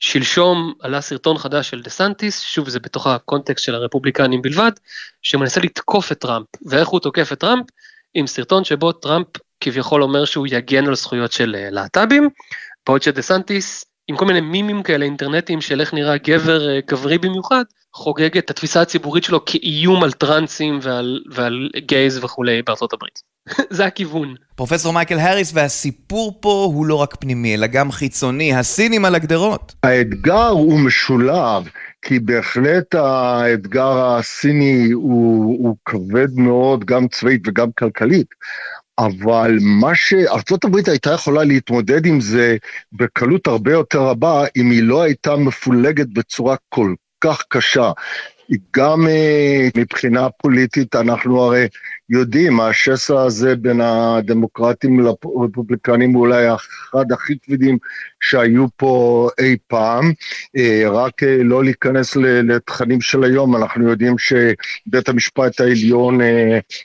שלשום 0.00 0.74
עלה 0.80 1.00
סרטון 1.00 1.38
חדש 1.38 1.70
של 1.70 1.82
דה 1.82 1.90
סנטיס, 1.90 2.40
שוב 2.40 2.68
זה 2.68 2.80
בתוך 2.80 3.06
הקונטקסט 3.06 3.64
של 3.64 3.74
הרפובליקנים 3.74 4.42
בלבד, 4.42 4.72
שמנסה 5.22 5.60
לתקוף 5.60 6.12
את 6.12 6.18
טראמפ, 6.18 6.46
ואיך 6.66 6.88
הוא 6.88 7.00
תוקף 7.00 7.32
את 7.32 7.40
טראמפ? 7.40 7.64
עם 8.14 8.26
סרטון 8.26 8.64
שבו 8.64 8.92
טראמפ 8.92 9.26
כביכול 9.60 10.02
אומר 10.02 10.24
שהוא 10.24 10.46
יגן 10.50 10.86
על 10.86 10.94
זכויות 10.94 11.32
של 11.32 11.56
אה, 11.58 11.70
להט"בים, 11.70 12.28
בעוד 12.86 13.02
שדה 13.02 13.22
סנטיס 13.22 13.84
עם 14.08 14.16
כל 14.16 14.24
מיני 14.24 14.40
מימים 14.40 14.82
כאלה 14.82 15.04
אינטרנטיים 15.04 15.60
של 15.60 15.80
איך 15.80 15.94
נראה 15.94 16.16
גבר 16.16 16.68
אה, 16.68 16.80
גברי 16.86 17.18
במיוחד, 17.18 17.64
חוגג 17.94 18.38
את 18.38 18.50
התפיסה 18.50 18.82
הציבורית 18.82 19.24
שלו 19.24 19.44
כאיום 19.44 20.04
על 20.04 20.12
טרנסים 20.12 20.78
ועל, 20.82 21.22
ועל 21.30 21.68
gays 21.76 22.24
וכולי 22.24 22.62
בארצות 22.62 22.92
הברית. 22.92 23.33
זה 23.70 23.84
הכיוון. 23.84 24.34
פרופסור 24.54 24.92
מייקל 24.92 25.18
האריס, 25.18 25.50
והסיפור 25.54 26.38
פה 26.40 26.70
הוא 26.74 26.86
לא 26.86 26.94
רק 26.94 27.14
פנימי, 27.20 27.54
אלא 27.54 27.66
גם 27.66 27.92
חיצוני, 27.92 28.54
הסינים 28.54 29.04
על 29.04 29.14
הגדרות. 29.14 29.74
האתגר 29.82 30.48
הוא 30.48 30.80
משולב, 30.80 31.68
כי 32.02 32.18
בהחלט 32.18 32.94
האתגר 32.94 34.06
הסיני 34.06 34.90
הוא, 34.92 35.58
הוא 35.58 35.76
כבד 35.84 36.28
מאוד, 36.36 36.84
גם 36.84 37.08
צבאית 37.08 37.48
וגם 37.48 37.68
כלכלית. 37.78 38.26
אבל 38.98 39.56
מה 39.60 39.94
שארצות 39.94 40.64
הברית 40.64 40.88
הייתה 40.88 41.10
יכולה 41.10 41.44
להתמודד 41.44 42.06
עם 42.06 42.20
זה 42.20 42.56
בקלות 42.92 43.46
הרבה 43.46 43.72
יותר 43.72 44.00
רבה, 44.00 44.44
אם 44.56 44.70
היא 44.70 44.82
לא 44.82 45.02
הייתה 45.02 45.36
מפולגת 45.36 46.06
בצורה 46.12 46.56
כל 46.68 46.94
כך 47.20 47.42
קשה. 47.48 47.90
גם 48.76 49.06
uh, 49.06 49.80
מבחינה 49.80 50.28
פוליטית, 50.30 50.94
אנחנו 50.94 51.42
הרי 51.42 51.66
יודעים, 52.10 52.60
השסע 52.60 53.22
הזה 53.22 53.56
בין 53.56 53.80
הדמוקרטים 53.80 55.00
לרפובליקנים 55.00 56.12
הוא 56.12 56.20
אולי 56.20 56.54
אחד 56.54 57.12
הכי 57.12 57.34
כבדים 57.42 57.78
שהיו 58.20 58.66
פה 58.76 59.28
אי 59.40 59.56
פעם. 59.66 60.12
Uh, 60.58 60.88
רק 60.88 61.22
uh, 61.22 61.26
לא 61.44 61.64
להיכנס 61.64 62.16
לתכנים 62.16 63.00
של 63.00 63.24
היום, 63.24 63.56
אנחנו 63.56 63.88
יודעים 63.88 64.18
שבית 64.18 65.08
המשפט 65.08 65.60
העליון 65.60 66.20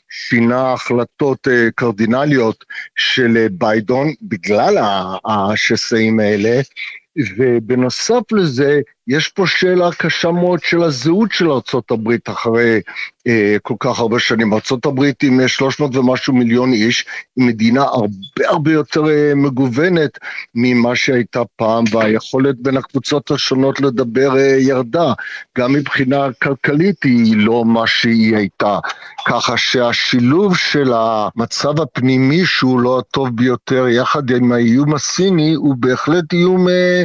שינה 0.09 0.73
החלטות 0.73 1.47
קרדינליות 1.75 2.65
של 2.95 3.47
ביידון 3.51 4.07
בגלל 4.21 4.77
השסעים 5.25 6.19
האלה. 6.19 6.61
ובנוסף 7.37 8.31
לזה, 8.31 8.81
יש 9.09 9.27
פה 9.27 9.47
שאלה 9.47 9.89
קשה 9.97 10.31
מאוד 10.31 10.59
של 10.63 10.83
הזהות 10.83 11.31
של 11.31 11.47
הברית 11.91 12.29
אחרי 12.29 12.81
אה, 13.27 13.57
כל 13.61 13.73
כך 13.79 13.99
הרבה 13.99 14.19
שנים. 14.19 14.53
הברית 14.85 15.23
עם 15.23 15.47
300 15.47 15.95
ומשהו 15.95 16.33
מיליון 16.33 16.73
איש, 16.73 17.05
היא 17.35 17.47
מדינה 17.47 17.81
הרבה 17.81 18.07
הרבה 18.45 18.71
יותר 18.71 19.09
אה, 19.09 19.35
מגוונת 19.35 20.17
ממה 20.55 20.95
שהייתה 20.95 21.41
פעם, 21.55 21.83
והיכולת 21.91 22.55
בין 22.59 22.77
הקבוצות 22.77 23.31
השונות 23.31 23.81
לדבר 23.81 24.37
אה, 24.37 24.57
ירדה. 24.59 25.13
גם 25.57 25.73
מבחינה 25.73 26.27
כלכלית 26.43 27.03
היא 27.03 27.37
לא 27.37 27.65
מה 27.65 27.87
שהיא 27.87 28.35
הייתה. 28.35 28.79
ככה 29.27 29.57
שהשילוב 29.57 30.57
של 30.57 30.93
המצב 30.95 31.81
הפנימי 31.81 32.45
שהוא 32.45 32.79
לא 32.79 32.99
הטוב 32.99 33.35
ביותר 33.35 33.87
יחד 33.87 34.29
עם 34.29 34.51
האיום 34.51 34.95
הסיני 34.95 35.53
הוא 35.53 35.75
בהחלט 35.79 36.33
איום 36.33 36.69
אה, 36.69 37.03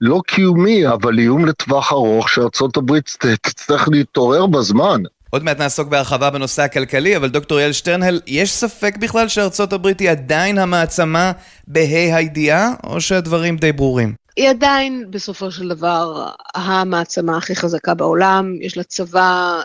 לא 0.00 0.20
קיומי, 0.26 0.88
אבל 0.88 1.18
איום 1.18 1.45
לטווח 1.46 1.92
ארוך 1.92 2.28
שארה"ב 2.28 3.00
תצטרך 3.42 3.88
להתעורר 3.92 4.46
בזמן. 4.46 5.02
עוד 5.30 5.44
מעט 5.44 5.58
נעסוק 5.58 5.88
בהרחבה 5.88 6.30
בנושא 6.30 6.62
הכלכלי, 6.62 7.16
אבל 7.16 7.28
דוקטור 7.28 7.60
יעל 7.60 7.72
שטרנהל, 7.72 8.20
יש 8.26 8.52
ספק 8.52 8.96
בכלל 8.96 9.28
שארצות 9.28 9.72
הברית 9.72 10.00
היא 10.00 10.10
עדיין 10.10 10.58
המעצמה 10.58 11.32
בה"א 11.66 12.14
הידיעה, 12.16 12.70
או 12.84 13.00
שהדברים 13.00 13.56
די 13.56 13.72
ברורים? 13.72 14.14
היא 14.36 14.50
עדיין 14.50 15.04
בסופו 15.10 15.50
של 15.50 15.68
דבר 15.68 16.26
המעצמה 16.54 17.36
הכי 17.36 17.56
חזקה 17.56 17.94
בעולם, 17.94 18.54
יש 18.60 18.76
לה 18.76 18.82
צבא 18.82 19.60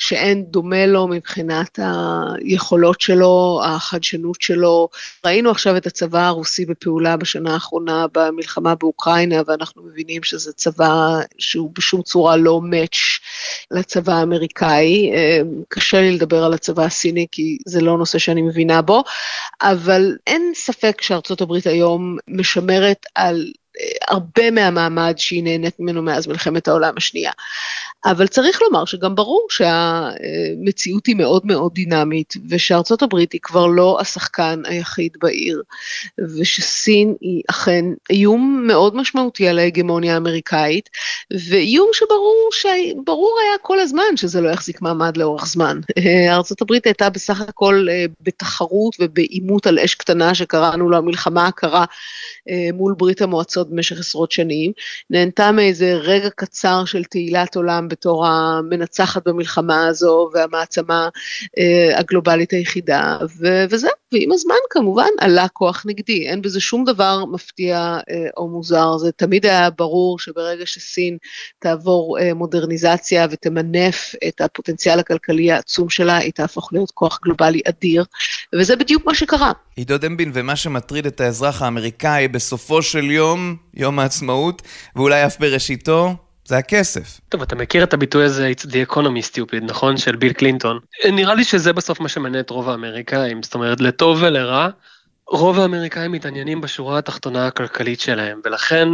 שאין 0.00 0.44
דומה 0.44 0.86
לו 0.86 1.08
מבחינת 1.08 1.78
היכולות 1.78 3.00
שלו, 3.00 3.60
החדשנות 3.64 4.42
שלו. 4.42 4.88
ראינו 5.26 5.50
עכשיו 5.50 5.76
את 5.76 5.86
הצבא 5.86 6.26
הרוסי 6.26 6.66
בפעולה 6.66 7.16
בשנה 7.16 7.54
האחרונה 7.54 8.06
במלחמה 8.14 8.74
באוקראינה, 8.74 9.42
ואנחנו 9.46 9.82
מבינים 9.82 10.22
שזה 10.22 10.52
צבא 10.52 11.20
שהוא 11.38 11.70
בשום 11.74 12.02
צורה 12.02 12.36
לא 12.36 12.60
מאץ' 12.62 13.18
לצבא 13.70 14.12
האמריקאי. 14.12 15.10
אה, 15.14 15.40
קשה 15.68 16.00
לי 16.00 16.12
לדבר 16.12 16.44
על 16.44 16.54
הצבא 16.54 16.82
הסיני 16.82 17.26
כי 17.32 17.58
זה 17.66 17.80
לא 17.80 17.98
נושא 17.98 18.18
שאני 18.18 18.42
מבינה 18.42 18.82
בו, 18.82 19.04
אבל 19.62 20.16
אין 20.26 20.52
ספק 20.54 21.02
שארצות 21.02 21.40
הברית 21.40 21.66
היום 21.66 22.16
משמרת 22.28 23.06
על 23.14 23.52
הרבה 24.08 24.50
מהמעמד 24.50 25.14
שהיא 25.16 25.44
נהנית 25.44 25.80
ממנו 25.80 26.02
מאז 26.02 26.26
מלחמת 26.26 26.68
העולם 26.68 26.94
השנייה. 26.96 27.32
אבל 28.04 28.26
צריך 28.26 28.62
לומר 28.62 28.84
שגם 28.84 29.14
ברור 29.14 29.46
שהמציאות 29.50 31.06
היא 31.06 31.16
מאוד 31.16 31.46
מאוד 31.46 31.72
דינמית, 31.74 32.34
ושארצות 32.48 33.02
הברית 33.02 33.32
היא 33.32 33.40
כבר 33.42 33.66
לא 33.66 33.98
השחקן 34.00 34.62
היחיד 34.64 35.12
בעיר, 35.22 35.62
ושסין 36.38 37.14
היא 37.20 37.42
אכן 37.50 37.84
איום 38.10 38.64
מאוד 38.66 38.96
משמעותי 38.96 39.48
על 39.48 39.58
ההגמוניה 39.58 40.14
האמריקאית, 40.14 40.90
ואיום 41.48 41.90
שברור, 41.92 42.50
שברור 42.52 43.38
היה 43.42 43.58
כל 43.62 43.80
הזמן 43.80 44.16
שזה 44.16 44.40
לא 44.40 44.48
יחזיק 44.48 44.82
מעמד 44.82 45.16
לאורך 45.16 45.46
זמן. 45.46 45.80
ארצות 46.30 46.62
הברית 46.62 46.86
הייתה 46.86 47.10
בסך 47.10 47.40
הכל 47.40 47.86
אה, 47.90 48.04
בתחרות 48.20 48.96
ובעימות 49.00 49.66
על 49.66 49.78
אש 49.78 49.94
קטנה 49.94 50.34
שקראנו 50.34 50.90
לו 50.90 50.96
המלחמה 50.96 51.46
הקרה 51.46 51.84
אה, 52.50 52.68
מול 52.74 52.94
ברית 52.98 53.22
המועצות 53.22 53.70
במשך 53.70 53.98
עשרות 53.98 54.32
שנים, 54.32 54.72
נהנתה 55.10 55.52
מאיזה 55.52 55.94
רגע 55.94 56.28
קצר 56.30 56.84
של 56.84 57.04
תהילת 57.04 57.56
עולם 57.56 57.88
בתור 57.90 58.26
המנצחת 58.26 59.28
במלחמה 59.28 59.86
הזו 59.86 60.30
והמעצמה 60.34 61.08
אה, 61.58 61.98
הגלובלית 61.98 62.50
היחידה, 62.52 63.18
ו- 63.38 63.64
וזהו, 63.70 63.90
ועם 64.12 64.32
הזמן 64.32 64.54
כמובן 64.70 65.08
עלה 65.18 65.48
כוח 65.48 65.82
נגדי, 65.86 66.28
אין 66.28 66.42
בזה 66.42 66.60
שום 66.60 66.84
דבר 66.84 67.24
מפתיע 67.24 67.76
אה, 68.10 68.26
או 68.36 68.48
מוזר, 68.48 68.98
זה 68.98 69.12
תמיד 69.12 69.46
היה 69.46 69.70
ברור 69.70 70.18
שברגע 70.18 70.66
שסין 70.66 71.18
תעבור 71.58 72.18
אה, 72.18 72.34
מודרניזציה 72.34 73.26
ותמנף 73.30 74.14
את 74.28 74.40
הפוטנציאל 74.40 74.98
הכלכלי 74.98 75.52
העצום 75.52 75.90
שלה, 75.90 76.16
היא 76.16 76.32
תהפוך 76.32 76.72
להיות 76.72 76.90
כוח 76.90 77.18
גלובלי 77.22 77.60
אדיר, 77.68 78.04
וזה 78.54 78.76
בדיוק 78.76 79.06
מה 79.06 79.14
שקרה. 79.14 79.52
עידו 79.76 79.98
דמבין, 79.98 80.30
ומה 80.34 80.56
שמטריד 80.56 81.06
את 81.06 81.20
האזרח 81.20 81.62
האמריקאי 81.62 82.28
בסופו 82.28 82.82
של 82.82 83.10
יום, 83.10 83.56
יום 83.74 83.98
העצמאות, 83.98 84.62
ואולי 84.96 85.26
אף 85.26 85.38
בראשיתו, 85.40 86.14
זה 86.50 86.58
הכסף. 86.58 87.20
טוב, 87.28 87.42
אתה 87.42 87.56
מכיר 87.56 87.82
את 87.82 87.94
הביטוי 87.94 88.24
הזה, 88.24 88.52
It's 88.56 88.66
the 88.66 88.92
economy 88.92 89.34
stupid, 89.34 89.64
נכון? 89.64 89.96
של 89.96 90.16
ביל 90.16 90.32
קלינטון. 90.32 90.78
נראה 91.12 91.34
לי 91.34 91.44
שזה 91.44 91.72
בסוף 91.72 92.00
מה 92.00 92.08
שמעניין 92.08 92.44
את 92.44 92.50
רוב 92.50 92.68
האמריקאים, 92.68 93.42
זאת 93.42 93.54
אומרת, 93.54 93.80
לטוב 93.80 94.22
ולרע, 94.22 94.68
רוב 95.26 95.60
האמריקאים 95.60 96.12
מתעניינים 96.12 96.60
בשורה 96.60 96.98
התחתונה 96.98 97.46
הכלכלית 97.46 98.00
שלהם, 98.00 98.40
ולכן, 98.44 98.88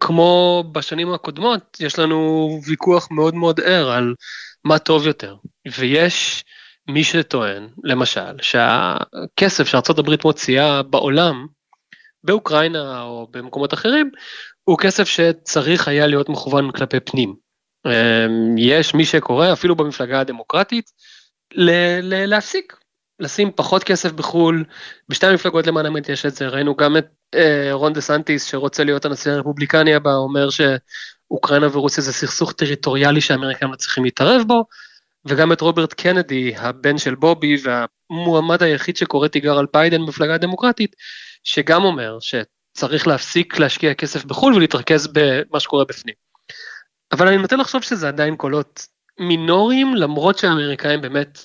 כמו 0.00 0.64
בשנים 0.72 1.12
הקודמות, 1.12 1.76
יש 1.80 1.98
לנו 1.98 2.48
ויכוח 2.66 3.08
מאוד 3.10 3.34
מאוד 3.34 3.60
ער 3.60 3.90
על 3.90 4.14
מה 4.64 4.78
טוב 4.78 5.06
יותר. 5.06 5.36
ויש 5.78 6.44
מי 6.88 7.04
שטוען, 7.04 7.68
למשל, 7.84 8.32
שהכסף 8.40 9.74
הברית 9.98 10.24
מוציאה 10.24 10.82
בעולם, 10.82 11.46
באוקראינה 12.24 13.02
או 13.02 13.28
במקומות 13.30 13.74
אחרים, 13.74 14.10
הוא 14.68 14.78
כסף 14.78 15.08
שצריך 15.08 15.88
היה 15.88 16.06
להיות 16.06 16.28
מכוון 16.28 16.70
כלפי 16.70 17.00
פנים. 17.00 17.34
אמ, 17.86 18.58
יש 18.58 18.94
מי 18.94 19.04
שקורא, 19.04 19.52
אפילו 19.52 19.76
במפלגה 19.76 20.20
הדמוקרטית, 20.20 20.90
להפסיק, 22.02 22.76
לשים 23.20 23.50
פחות 23.56 23.84
כסף 23.84 24.12
בחו"ל, 24.12 24.64
בשתי 25.08 25.26
המפלגות 25.26 25.66
למען 25.66 25.86
האמת 25.86 26.08
יש 26.08 26.26
את 26.26 26.34
זה, 26.34 26.48
ראינו 26.48 26.76
גם 26.76 26.96
את 26.96 27.06
אה, 27.34 27.68
רון 27.72 27.92
דה 27.92 28.00
סנטיס 28.00 28.44
שרוצה 28.44 28.84
להיות 28.84 29.04
הנשיא 29.04 29.32
הרפובליקני 29.32 29.94
הבא, 29.94 30.14
אומר 30.14 30.48
שאוקראינה 30.50 31.66
ורוסיה 31.72 32.04
זה 32.04 32.12
סכסוך 32.12 32.52
טריטוריאלי 32.52 33.20
שהאמריקאים 33.20 33.70
לא 33.70 33.76
צריכים 33.76 34.04
להתערב 34.04 34.42
בו, 34.46 34.64
וגם 35.24 35.52
את 35.52 35.60
רוברט 35.60 35.92
קנדי, 35.92 36.52
הבן 36.56 36.98
של 36.98 37.14
בובי 37.14 37.56
והמועמד 37.62 38.62
היחיד 38.62 38.96
שקורא 38.96 39.28
תיגר 39.28 39.58
על 39.58 39.66
ביידן 39.72 40.00
במפלגה 40.06 40.34
הדמוקרטית, 40.34 40.96
שגם 41.44 41.84
אומר 41.84 42.18
שצריך 42.78 43.06
להפסיק 43.06 43.58
להשקיע 43.58 43.94
כסף 43.94 44.24
בחו"ל 44.24 44.54
ולהתרכז 44.54 45.08
במה 45.12 45.60
שקורה 45.60 45.84
בפנים. 45.84 46.14
אבל 47.12 47.28
אני 47.28 47.36
נוטה 47.36 47.56
לחשוב 47.56 47.82
שזה 47.82 48.08
עדיין 48.08 48.36
קולות 48.36 48.86
מינוריים, 49.20 49.96
למרות 49.96 50.38
שהאמריקאים 50.38 51.00
באמת 51.00 51.38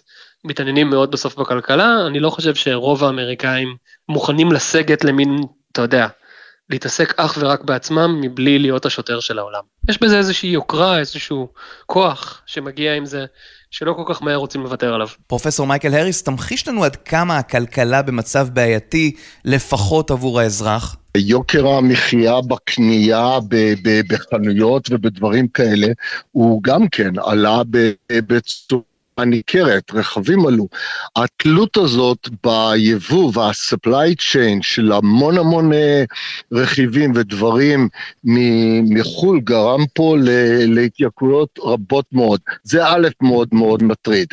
מתעניינים 0.43 0.89
מאוד 0.89 1.11
בסוף 1.11 1.35
בכלכלה, 1.35 2.07
אני 2.07 2.19
לא 2.19 2.29
חושב 2.29 2.55
שרוב 2.55 3.03
האמריקאים 3.03 3.75
מוכנים 4.09 4.51
לסגת 4.51 5.03
למין, 5.03 5.37
אתה 5.71 5.81
יודע, 5.81 6.07
להתעסק 6.69 7.19
אך 7.19 7.37
ורק 7.39 7.61
בעצמם 7.63 8.21
מבלי 8.21 8.59
להיות 8.59 8.85
השוטר 8.85 9.19
של 9.19 9.39
העולם. 9.39 9.61
יש 9.89 10.01
בזה 10.01 10.17
איזושהי 10.17 10.49
יוקרה, 10.49 10.99
איזשהו 10.99 11.53
כוח 11.85 12.41
שמגיע 12.45 12.95
עם 12.95 13.05
זה, 13.05 13.25
שלא 13.73 13.93
כל 13.93 14.13
כך 14.13 14.23
מהר 14.23 14.35
רוצים 14.35 14.61
לוותר 14.61 14.93
עליו. 14.93 15.07
פרופסור 15.27 15.67
מייקל 15.67 15.93
הריס, 15.93 16.23
תמחיש 16.23 16.67
לנו 16.67 16.83
עד 16.83 16.95
כמה 16.95 17.37
הכלכלה 17.37 18.01
במצב 18.01 18.47
בעייתי, 18.53 19.11
לפחות 19.45 20.11
עבור 20.11 20.39
האזרח. 20.39 20.95
יוקר 21.17 21.67
המחיה 21.67 22.41
בקנייה 22.41 23.39
בחנויות 24.09 24.87
ובדברים 24.91 25.47
כאלה, 25.47 25.87
הוא 26.31 26.63
גם 26.63 26.87
כן 26.87 27.11
עלה 27.25 27.61
בצורה... 28.11 28.92
הניכרת, 29.17 29.91
רכבים 29.93 30.45
עלו. 30.45 30.67
התלות 31.15 31.77
הזאת 31.77 32.29
ביבוא 32.43 33.31
וה-supply 33.33 34.15
chain 34.19 34.57
של 34.61 34.91
המון 34.91 35.37
המון 35.37 35.73
אה, 35.73 36.03
רכיבים 36.51 37.11
ודברים 37.15 37.89
מחו"ל 38.83 39.39
גרם 39.39 39.85
פה 39.93 40.15
להתייקרויות 40.67 41.59
רבות 41.63 42.05
מאוד. 42.11 42.39
זה 42.63 42.87
א' 42.87 43.07
מאוד 43.21 43.47
מאוד 43.51 43.83
מטריד. 43.83 44.27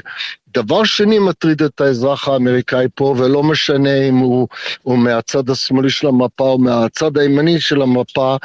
דבר 0.54 0.84
שני 0.84 1.18
מטריד 1.18 1.62
את 1.62 1.80
האזרח 1.80 2.28
האמריקאי 2.28 2.86
פה, 2.94 3.14
ולא 3.18 3.42
משנה 3.42 4.08
אם 4.08 4.16
הוא, 4.16 4.48
הוא 4.82 4.98
מהצד 4.98 5.50
השמאלי 5.50 5.90
של 5.90 6.06
המפה 6.06 6.44
או 6.44 6.58
מהצד 6.58 7.18
הימני 7.18 7.60
של 7.60 7.82
המפה, 7.82 8.36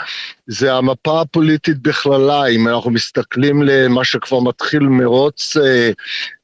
זה 0.48 0.74
המפה 0.74 1.22
הפוליטית 1.22 1.78
בכללה. 1.78 2.46
אם 2.46 2.68
אנחנו 2.68 2.92
מסתכלים 2.92 3.64
למה 3.64 4.04
שכבר 4.04 4.40
מתחיל 4.40 4.84
מרוץ 4.84 5.58
אה, 5.58 5.92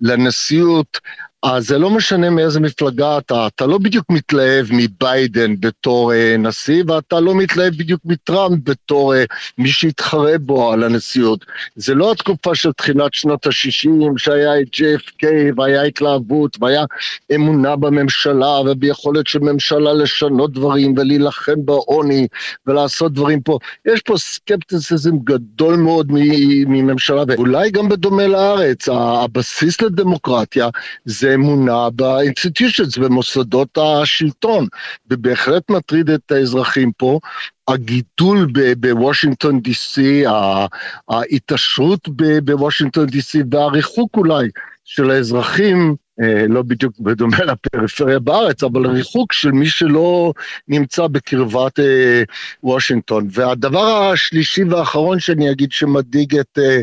לנשיאות, 0.02 1.00
אז 1.44 1.68
זה 1.68 1.78
לא 1.78 1.90
משנה 1.90 2.30
מאיזה 2.30 2.60
מפלגה 2.60 3.18
אתה, 3.18 3.48
אתה 3.48 3.66
לא 3.66 3.78
בדיוק 3.78 4.06
מתלהב 4.10 4.66
מביידן 4.72 5.56
בתור 5.60 6.14
אה, 6.14 6.36
נשיא, 6.40 6.84
ואתה 6.88 7.20
לא 7.20 7.36
מתלהב 7.36 7.74
בדיוק 7.74 8.02
מטראמפ 8.06 8.60
בתור 8.64 9.16
אה, 9.16 9.24
מי 9.58 9.70
שיתחרה 9.70 10.38
בו 10.38 10.72
על 10.72 10.84
הנשיאות. 10.84 11.46
זה 11.76 11.96
לא 11.96 12.12
התקופה 12.12 12.56
של 12.56 12.72
תחילת 12.72 13.14
שנות 13.14 13.48
ה-60, 13.48 13.90
שהיה 14.18 14.62
את 14.62 14.68
JFK, 14.74 15.28
והיה 15.58 15.82
התלהבות, 15.82 16.58
והיה 16.62 16.84
אמונה 17.36 17.76
בממשלה, 17.76 18.60
וביכולת 18.60 19.28
של 19.28 19.40
ממשלה 19.40 19.94
לשנות 19.94 20.54
דברים, 20.54 20.94
ולהילחם 20.98 21.66
בעוני, 21.66 22.28
ולעשות 22.68 23.14
דברים 23.14 23.42
פה. 23.42 23.58
יש 23.86 24.02
פה 24.02 24.18
סקפטיסיזם 24.18 25.18
גדול 25.24 25.76
מאוד 25.76 26.08
מממשלה, 26.68 27.24
ואולי 27.28 27.72
גם 27.72 27.90
בדומה 27.90 28.28
לארץ, 28.28 28.90
הבסיס 28.90 29.82
לדמוקרטיה 29.82 30.70
זה 31.06 31.31
אמונה 31.34 31.90
באינסטיטושנס, 31.90 32.98
במוסדות 32.98 33.78
השלטון, 33.78 34.68
ובהחלט 35.10 35.72
מטריד 35.72 36.10
את 36.10 36.32
האזרחים 36.32 36.92
פה. 36.98 37.20
הגידול 37.68 38.48
בוושינגטון 38.78 39.60
די.סי, 39.60 40.24
ההתעשרות 41.10 42.10
בוושינגטון 42.44 43.06
די.סי 43.06 43.44
והריחוק 43.52 44.18
אולי 44.18 44.50
של 44.86 45.12
האזרחים 45.12 45.96
לא 46.50 46.62
בדיוק 46.62 47.00
בדומה 47.00 47.38
לפריפריה 47.38 48.20
בארץ, 48.20 48.64
אבל 48.64 48.88
ריחוק 48.88 49.34
של 49.34 49.52
מי 49.52 49.66
שלא 49.66 50.34
נמצא 50.68 51.08
בקרבת 51.08 51.80
אה, 51.80 52.24
וושינגטון. 52.64 53.28
והדבר 53.32 54.10
השלישי 54.12 54.64
והאחרון 54.64 55.20
שאני 55.20 55.52
אגיד 55.52 55.72
שמדאיג 55.72 56.38
את 56.38 56.60
אה, 56.60 56.82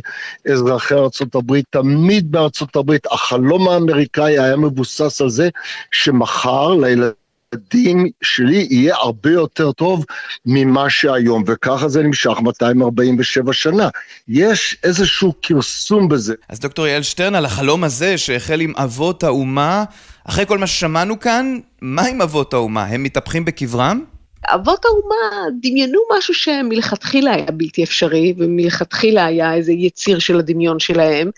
אזרחי 0.53 0.95
ארה"ב, 0.95 1.61
תמיד 1.71 2.37
הברית 2.77 3.07
החלום 3.07 3.69
האמריקאי 3.69 4.39
היה 4.39 4.57
מבוסס 4.57 5.21
על 5.21 5.31
זה 5.31 5.49
שמחר 5.91 6.75
לילדים 6.75 7.28
הדין 7.55 8.09
שלי 8.23 8.67
יהיה 8.71 8.97
הרבה 8.97 9.31
יותר 9.31 9.73
טוב 9.73 10.05
ממה 10.47 10.91
שהיום, 10.91 11.45
וככה 11.47 11.89
זה 11.89 12.03
נמשך 12.03 12.39
247 12.43 13.53
שנה. 13.53 13.89
יש 14.29 14.77
איזשהו 14.85 15.35
כרסום 15.43 16.09
בזה. 16.09 16.35
אז 16.49 16.61
דוקטור 16.61 16.87
יעל 16.87 17.03
שטרן, 17.03 17.35
על 17.35 17.45
החלום 17.45 17.85
הזה 17.85 18.19
שהחל 18.19 18.61
עם 18.61 18.73
אבות 18.77 19.25
האומה, 19.25 19.85
אחרי 20.25 20.47
כל 20.47 20.59
מה 20.59 20.67
ששמענו 20.67 21.21
כאן, 21.21 21.59
מה 21.83 22.03
עם 22.03 22.23
אבות 22.23 22.55
האומה? 22.55 22.85
הם 22.85 23.03
מתהפכים 23.03 23.45
בקברם? 23.45 24.05
אבות 24.47 24.85
האומה 24.85 25.47
דמיינו 25.61 26.01
משהו 26.17 26.35
שמלכתחילה 26.35 27.35
היה 27.35 27.51
בלתי 27.53 27.85
אפשרי, 27.85 28.35
ומלכתחילה 28.39 29.25
היה 29.25 29.55
איזה 29.55 29.73
יציר 29.73 30.19
של 30.19 30.39
הדמיון 30.39 30.79
שלהם, 30.79 31.31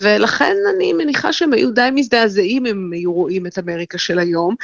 ולכן 0.00 0.56
אני 0.74 0.92
מניחה 0.92 1.32
שהם 1.32 1.52
היו 1.52 1.70
די 1.70 1.88
מזדעזעים 1.92 2.66
אם 2.66 2.66
הם 2.66 2.92
היו 2.92 3.12
רואים 3.12 3.46
את 3.46 3.58
אמריקה 3.58 3.98
של 3.98 4.18
היום, 4.18 4.54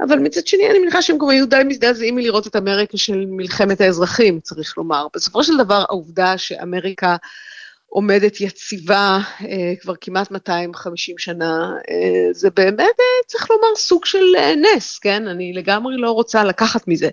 אבל 0.00 0.18
מצד 0.18 0.46
שני 0.46 0.70
אני 0.70 0.78
מניחה 0.78 1.02
שהם 1.02 1.18
גם 1.18 1.28
היו 1.28 1.46
די 1.46 1.62
מזדעזעים 1.64 2.16
מלראות 2.16 2.46
את 2.46 2.56
אמריקה 2.56 2.98
של 2.98 3.24
מלחמת 3.28 3.80
האזרחים, 3.80 4.40
צריך 4.40 4.78
לומר. 4.78 5.06
בסופו 5.14 5.44
של 5.44 5.56
דבר 5.56 5.84
העובדה 5.88 6.38
שאמריקה 6.38 7.16
עומדת 7.96 8.40
יציבה 8.40 9.18
אה, 9.40 9.74
כבר 9.80 9.94
כמעט 10.00 10.30
250 10.30 11.18
שנה, 11.18 11.72
אה, 11.90 12.32
זה 12.32 12.50
באמת, 12.50 12.80
אה, 12.80 13.24
צריך 13.26 13.50
לומר, 13.50 13.76
סוג 13.76 14.04
של 14.04 14.24
נס, 14.62 14.98
כן? 14.98 15.28
אני 15.28 15.52
לגמרי 15.52 15.96
לא 15.96 16.10
רוצה 16.10 16.44
לקחת 16.44 16.88
מזה. 16.88 17.08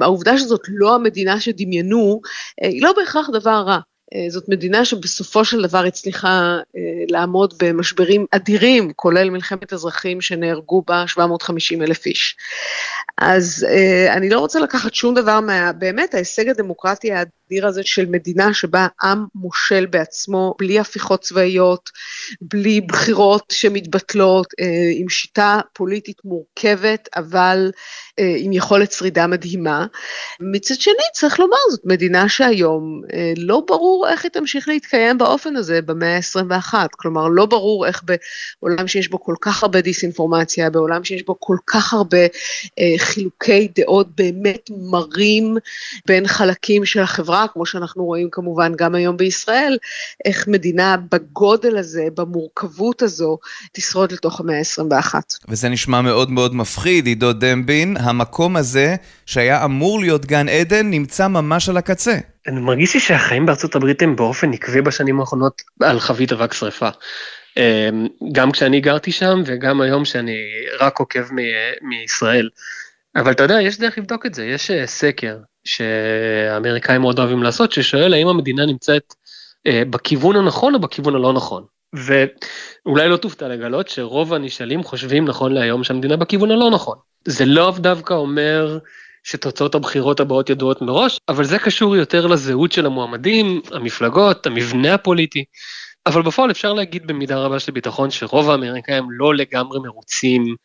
העובדה 0.00 0.38
שזאת 0.38 0.60
לא 0.68 0.94
המדינה 0.94 1.40
שדמיינו, 1.40 2.20
היא 2.60 2.82
לא 2.82 2.92
בהכרח 2.96 3.30
דבר 3.30 3.64
רע. 3.66 3.78
אה, 4.14 4.30
זאת 4.30 4.48
מדינה 4.48 4.84
שבסופו 4.84 5.44
של 5.44 5.62
דבר 5.62 5.84
הצליחה 5.84 6.58
אה, 6.76 6.80
לעמוד 7.08 7.54
במשברים 7.62 8.26
אדירים, 8.30 8.92
כולל 8.96 9.30
מלחמת 9.30 9.72
אזרחים 9.72 10.20
שנהרגו 10.20 10.82
בה 10.86 11.04
750 11.06 11.82
אלף 11.82 12.06
איש. 12.06 12.36
אז 13.18 13.66
אה, 13.70 14.14
אני 14.14 14.30
לא 14.30 14.38
רוצה 14.38 14.60
לקחת 14.60 14.94
שום 14.94 15.14
דבר 15.14 15.40
מה... 15.40 15.72
באמת, 15.72 16.14
ההישג 16.14 16.48
הדמוקרטי 16.48 17.12
האדיר 17.12 17.66
הזה 17.66 17.82
של 17.84 18.06
מדינה 18.06 18.54
שבה 18.54 18.86
עם 19.02 19.24
מושל 19.34 19.86
בעצמו, 19.86 20.54
בלי 20.58 20.78
הפיכות 20.78 21.20
צבאיות, 21.20 21.90
בלי 22.40 22.80
בחירות 22.80 23.44
שמתבטלות, 23.52 24.46
עם 24.98 25.08
שיטה 25.08 25.60
פוליטית 25.72 26.16
מורכבת, 26.24 27.08
אבל 27.16 27.70
עם 28.18 28.52
יכולת 28.52 28.92
שרידה 28.92 29.26
מדהימה. 29.26 29.86
מצד 30.40 30.74
שני, 30.74 30.94
צריך 31.12 31.40
לומר, 31.40 31.56
זאת 31.70 31.80
מדינה 31.84 32.28
שהיום 32.28 33.02
לא 33.36 33.62
ברור 33.66 34.08
איך 34.08 34.24
היא 34.24 34.30
תמשיך 34.30 34.68
להתקיים 34.68 35.18
באופן 35.18 35.56
הזה 35.56 35.82
במאה 35.82 36.16
ה-21. 36.16 36.74
כלומר, 36.90 37.28
לא 37.28 37.46
ברור 37.46 37.86
איך 37.86 38.02
בעולם 38.60 38.88
שיש 38.88 39.08
בו 39.08 39.20
כל 39.20 39.34
כך 39.40 39.62
הרבה 39.62 39.80
דיסאינפורמציה, 39.80 40.70
בעולם 40.70 41.04
שיש 41.04 41.22
בו 41.22 41.36
כל 41.38 41.56
כך 41.66 41.92
הרבה 41.92 42.18
אה, 42.78 42.94
חילוקי 42.98 43.68
דעות 43.74 44.06
באמת 44.16 44.70
מרים 44.90 45.56
בין 46.06 46.26
חלקים 46.26 46.84
של 46.84 47.00
החברה, 47.00 47.46
כמו 47.52 47.66
שאנחנו 47.66 48.04
רואים 48.04 48.28
כמובן 48.32 48.72
גם 48.76 48.94
היום 48.94 49.16
בישראל, 49.16 49.78
איך 50.24 50.48
מדינה 50.48 50.96
בגודל 51.12 51.76
הזה, 51.76 52.06
במורכבות 52.14 53.02
הזו, 53.02 53.38
תשרוד 53.72 54.12
לתוך 54.12 54.40
המאה 54.40 54.58
ה-21. 54.58 55.14
וזה 55.48 55.68
נשמע 55.68 56.00
מאוד 56.00 56.30
מאוד 56.30 56.54
מפחיד, 56.54 57.06
עידו 57.06 57.32
דמבין. 57.32 57.96
המקום 58.04 58.56
הזה, 58.56 58.96
שהיה 59.26 59.64
אמור 59.64 60.00
להיות 60.00 60.26
גן 60.26 60.48
עדן, 60.48 60.90
נמצא 60.90 61.28
ממש 61.28 61.68
על 61.68 61.76
הקצה. 61.76 62.18
אני 62.46 62.60
מרגיש 62.60 62.94
לי 62.94 63.00
שהחיים 63.00 63.46
בארצות 63.46 63.76
הברית 63.76 64.02
הם 64.02 64.16
באופן 64.16 64.52
עקבי 64.52 64.80
בשנים 64.80 65.20
האחרונות 65.20 65.62
על 65.82 66.00
חבית 66.00 66.32
אבק 66.32 66.52
שרפה. 66.52 66.88
אמ, 67.56 68.06
גם 68.32 68.52
כשאני 68.52 68.80
גרתי 68.80 69.12
שם 69.12 69.42
וגם 69.46 69.80
היום 69.80 70.04
שאני 70.04 70.36
רק 70.80 70.98
עוקב 70.98 71.22
מישראל. 71.82 72.48
אבל 73.16 73.32
אתה 73.32 73.42
יודע, 73.42 73.62
יש 73.62 73.78
דרך 73.78 73.98
לבדוק 73.98 74.26
את 74.26 74.34
זה, 74.34 74.44
יש 74.44 74.70
אה, 74.70 74.86
סקר 74.86 75.36
שהאמריקאים 75.64 77.00
מאוד 77.00 77.18
אוהבים 77.18 77.42
לעשות, 77.42 77.72
ששואל 77.72 78.14
האם 78.14 78.28
המדינה 78.28 78.66
נמצאת 78.66 79.14
אה, 79.66 79.82
בכיוון 79.90 80.36
הנכון 80.36 80.74
או 80.74 80.80
בכיוון 80.80 81.14
הלא 81.14 81.32
נכון. 81.32 81.64
ואולי 81.94 83.08
לא 83.08 83.16
תופתע 83.16 83.48
לגלות 83.48 83.88
שרוב 83.88 84.34
הנשאלים 84.34 84.82
חושבים 84.82 85.24
נכון 85.24 85.52
להיום 85.52 85.84
שהמדינה 85.84 86.16
בכיוון 86.16 86.50
הלא 86.50 86.70
נכון. 86.70 86.98
זה 87.28 87.44
לא 87.44 87.74
דווקא 87.78 88.14
אומר 88.14 88.78
שתוצאות 89.22 89.74
הבחירות 89.74 90.20
הבאות 90.20 90.50
ידועות 90.50 90.82
מראש, 90.82 91.18
אבל 91.28 91.44
זה 91.44 91.58
קשור 91.58 91.96
יותר 91.96 92.26
לזהות 92.26 92.72
של 92.72 92.86
המועמדים, 92.86 93.60
המפלגות, 93.72 94.46
המבנה 94.46 94.94
הפוליטי. 94.94 95.44
אבל 96.06 96.22
בפועל 96.22 96.50
אפשר 96.50 96.72
להגיד 96.72 97.06
במידה 97.06 97.36
רבה 97.38 97.58
של 97.58 97.72
ביטחון 97.72 98.10
שרוב 98.10 98.50
האמריקאים 98.50 99.04
לא 99.10 99.34
לגמרי 99.34 99.78
מרוצים 99.80 100.56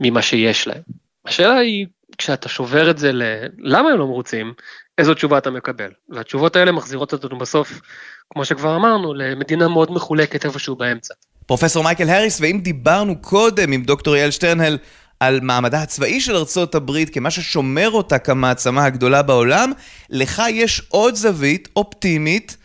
ממה 0.00 0.22
שיש 0.22 0.66
להם. 0.66 0.82
השאלה 1.26 1.54
היא, 1.54 1.86
כשאתה 2.18 2.48
שובר 2.48 2.90
את 2.90 2.98
זה 2.98 3.12
ל... 3.12 3.22
למה 3.58 3.90
הם 3.90 3.98
לא 3.98 4.06
מרוצים, 4.06 4.52
איזו 4.98 5.14
תשובה 5.14 5.38
אתה 5.38 5.50
מקבל. 5.50 5.90
והתשובות 6.08 6.56
האלה 6.56 6.72
מחזירות 6.72 7.12
אותנו 7.12 7.38
בסוף, 7.38 7.80
כמו 8.30 8.44
שכבר 8.44 8.76
אמרנו, 8.76 9.14
למדינה 9.14 9.68
מאוד 9.68 9.92
מחולקת 9.92 10.44
איפשהו 10.44 10.76
באמצע. 10.76 11.14
פרופסור 11.46 11.84
מייקל 11.84 12.08
האריס, 12.08 12.40
ואם 12.40 12.60
דיברנו 12.62 13.22
קודם 13.22 13.72
עם 13.72 13.82
דוקטור 13.82 14.16
יעל 14.16 14.30
שטרנהל 14.30 14.78
על 15.20 15.40
מעמדה 15.40 15.82
הצבאי 15.82 16.20
של 16.20 16.36
ארצות 16.36 16.74
הברית 16.74 17.10
כמה 17.10 17.30
ששומר 17.30 17.90
אותה 17.90 18.18
כמעצמה 18.18 18.84
הגדולה 18.84 19.22
בעולם, 19.22 19.72
לך 20.10 20.42
יש 20.50 20.82
עוד 20.88 21.14
זווית 21.14 21.68
אופטימית 21.76 22.56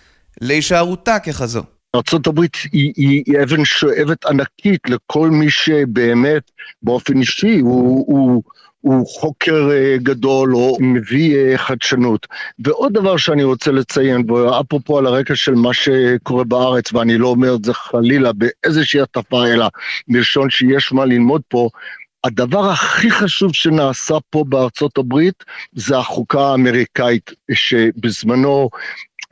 להישארותה 0.42 1.20
ככזו. 1.20 1.64
ארה"ב 1.96 2.40
היא, 2.72 2.94
היא, 2.96 3.24
היא 3.26 3.44
אבן 3.44 3.66
שואבת 3.66 4.26
ענקית 4.26 4.82
לכל 4.90 5.30
מי 5.30 5.50
שבאמת 5.50 6.52
באופן 6.84 7.18
אישי 7.18 7.60
הוא, 7.60 8.06
הוא, 8.08 8.44
הוא 8.82 9.08
חוקר 9.08 9.70
אה, 9.72 9.98
גדול 9.98 10.56
או 10.56 10.78
מביא 10.80 11.36
אה, 11.36 11.58
חדשנות. 11.58 12.28
ועוד 12.66 12.94
דבר 12.94 13.18
שאני 13.18 13.44
רוצה 13.44 13.72
לציין, 13.72 14.24
אפרופו 14.62 14.98
על 14.98 15.06
הרקע 15.06 15.36
של 15.36 15.56
מה 15.56 15.74
שקורה 15.74 16.44
בארץ, 16.44 16.94
ואני 16.94 17.18
לא 17.18 17.28
אומר 17.28 17.56
את 17.56 17.66
זה 17.66 17.74
חלילה 17.74 18.32
באיזושהי 18.34 19.02
הטפה, 19.02 19.48
אלא 19.48 19.68
מלשון 20.08 20.50
שיש 20.50 20.94
מה 20.94 21.06
ללמוד 21.06 21.42
פה, 21.48 21.70
הדבר 22.24 22.70
הכי 22.70 23.12
חשוב 23.12 23.54
שנעשה 23.54 24.16
פה 24.30 24.44
בארצות 24.50 24.98
הברית 24.98 25.44
זה 25.74 25.98
החוקה 25.98 26.42
האמריקאית 26.42 27.32
שבזמנו 27.54 28.70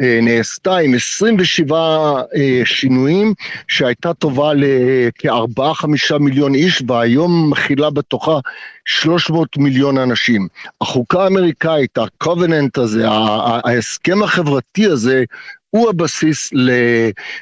אה, 0.02 0.20
נעשתה 0.22 0.78
עם 0.78 0.94
27 0.94 1.78
אה, 2.36 2.62
שינויים 2.66 3.34
שהייתה 3.68 4.14
טובה 4.14 4.52
לכ-4-5 4.54 6.18
מיליון 6.20 6.56
איש 6.56 6.84
והיום 6.88 7.50
מכילה 7.52 7.90
בתוכה 7.90 8.40
300 8.86 9.58
מיליון 9.58 9.98
אנשים. 9.98 10.48
החוקה 10.82 11.24
האמריקאית, 11.24 11.98
הקובננט 11.98 12.78
הזה, 12.78 13.08
ההסכם 13.10 14.24
החברתי 14.24 14.86
הזה, 14.86 15.24
הוא 15.70 15.90
הבסיס 15.90 16.50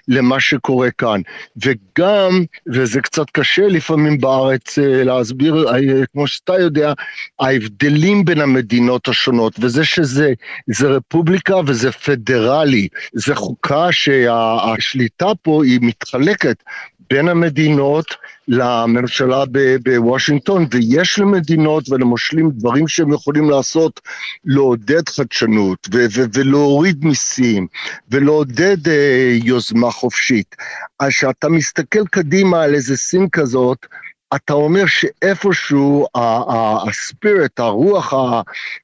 למה 0.07 0.39
שקורה 0.39 0.91
כאן. 0.91 1.21
וגם, 1.57 2.43
וזה 2.67 3.01
קצת 3.01 3.29
קשה 3.29 3.67
לפעמים 3.67 4.17
בארץ 4.17 4.79
אה, 4.79 5.03
להסביר, 5.03 5.69
אה, 5.69 6.05
כמו 6.13 6.27
שאתה 6.27 6.53
יודע, 6.59 6.93
ההבדלים 7.39 8.25
בין 8.25 8.41
המדינות 8.41 9.07
השונות, 9.07 9.53
וזה 9.59 9.85
שזה 9.85 10.33
זה 10.67 10.87
רפובליקה 10.87 11.55
וזה 11.67 11.91
פדרלי, 11.91 12.87
זה 13.13 13.35
חוקה 13.35 13.91
שהשליטה 13.91 15.35
פה 15.41 15.63
היא 15.63 15.79
מתחלקת 15.81 16.63
בין 17.09 17.27
המדינות 17.27 18.05
לממשלה 18.47 19.43
בוושינגטון, 19.83 20.65
ויש 20.71 21.19
למדינות 21.19 21.89
ולמושלים 21.89 22.51
דברים 22.51 22.87
שהם 22.87 23.13
יכולים 23.13 23.49
לעשות, 23.49 24.01
לעודד 24.45 25.09
חדשנות 25.09 25.87
ולהוריד 26.33 27.05
מיסים 27.05 27.67
ולעודד 28.11 28.87
אה, 28.87 29.37
יוזמה 29.43 29.91
חופשית. 29.91 30.55
אז 30.99 31.09
כשאתה 31.09 31.49
מסתכל 31.49 32.07
קדימה 32.11 32.63
על 32.63 32.75
איזה 32.75 32.97
סין 32.97 33.29
כזאת, 33.29 33.85
אתה 34.35 34.53
אומר 34.53 34.83
שאיפשהו 34.85 36.07
הספירט, 36.15 37.59
הרוח 37.59 38.13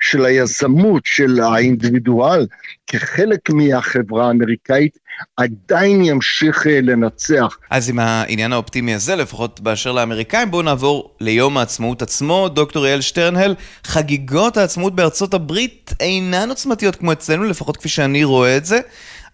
של 0.01 0.25
היזמות, 0.25 1.01
של 1.05 1.39
האינדיבידואל, 1.41 2.47
כחלק 2.87 3.49
מהחברה 3.49 4.27
האמריקאית, 4.27 4.97
עדיין 5.37 6.05
ימשיך 6.05 6.67
אה, 6.67 6.81
לנצח. 6.81 7.57
אז 7.69 7.89
עם 7.89 7.99
העניין 7.99 8.53
האופטימי 8.53 8.93
הזה, 8.93 9.15
לפחות 9.15 9.59
באשר 9.59 9.91
לאמריקאים, 9.91 10.51
בואו 10.51 10.61
נעבור 10.61 11.15
ליום 11.19 11.57
העצמאות 11.57 12.01
עצמו. 12.01 12.49
דוקטור 12.49 12.87
יעל 12.87 13.01
שטרנהל, 13.01 13.55
חגיגות 13.83 14.57
העצמאות 14.57 14.95
בארצות 14.95 15.33
הברית 15.33 15.93
אינן 15.99 16.49
עוצמתיות 16.49 16.95
כמו 16.95 17.11
אצלנו, 17.11 17.43
לפחות 17.43 17.77
כפי 17.77 17.89
שאני 17.89 18.23
רואה 18.23 18.57
את 18.57 18.65
זה, 18.65 18.79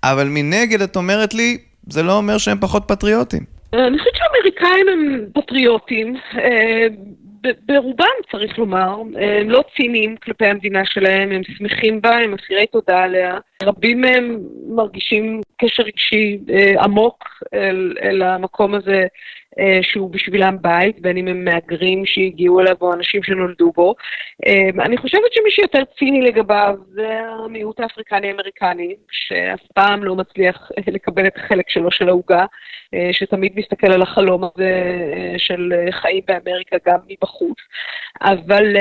אבל 0.03 0.27
מנגד 0.27 0.81
את 0.81 0.95
אומרת 0.95 1.33
לי, 1.33 1.57
זה 1.89 2.03
לא 2.03 2.17
אומר 2.17 2.37
שהם 2.37 2.57
פחות 2.61 2.83
פטריוטים. 2.87 3.58
אני 3.73 3.97
חושבת 3.97 4.15
שהאמריקאים 4.15 4.87
הם 4.89 5.25
פטריוטים, 5.33 6.15
אה, 6.37 6.87
ברובם 7.65 8.15
צריך 8.31 8.59
לומר, 8.59 9.01
הם 9.41 9.49
לא 9.49 9.63
ציניים 9.75 10.17
כלפי 10.17 10.45
המדינה 10.45 10.85
שלהם, 10.85 11.31
הם 11.31 11.41
שמחים 11.43 12.01
בה, 12.01 12.17
הם 12.17 12.33
אסירי 12.33 12.67
תודה 12.67 13.03
עליה. 13.03 13.37
רבים 13.63 14.01
מהם 14.01 14.39
מרגישים 14.67 15.41
קשר 15.57 15.83
רגשי 15.83 16.39
אה, 16.49 16.83
עמוק 16.83 17.23
אל, 17.53 17.93
אל 18.01 18.21
המקום 18.21 18.75
הזה 18.75 18.97
אה, 19.01 19.48
שהוא 19.81 20.11
בשבילם 20.11 20.57
בית, 20.61 20.99
בין 20.99 21.17
אם 21.17 21.27
הם 21.27 21.45
מהגרים 21.45 22.05
שהגיעו 22.05 22.59
אליו 22.59 22.75
או 22.81 22.93
אנשים 22.93 23.23
שנולדו 23.23 23.71
בו. 23.71 23.95
אה, 24.45 24.83
אני 24.85 24.97
חושבת 24.97 25.33
שמי 25.33 25.51
שיותר 25.51 25.83
ציני 25.99 26.21
לגביו 26.21 26.75
זה 26.91 27.19
המיעוט 27.19 27.79
האפריקני-אמריקני, 27.79 28.95
שאף 29.11 29.59
פעם 29.73 30.03
לא 30.03 30.15
מצליח 30.15 30.71
לקבל 30.87 31.27
את 31.27 31.37
החלק 31.37 31.69
שלו 31.69 31.91
של 31.91 32.09
העוגה, 32.09 32.45
שתמיד 33.11 33.53
מסתכל 33.55 33.91
על 33.91 34.01
החלום 34.01 34.43
הזה 34.43 34.71
של 35.37 35.73
חיים 35.91 36.21
באמריקה 36.27 36.77
גם 36.85 36.97
מבחוץ. 37.07 37.57
אבל 38.21 38.75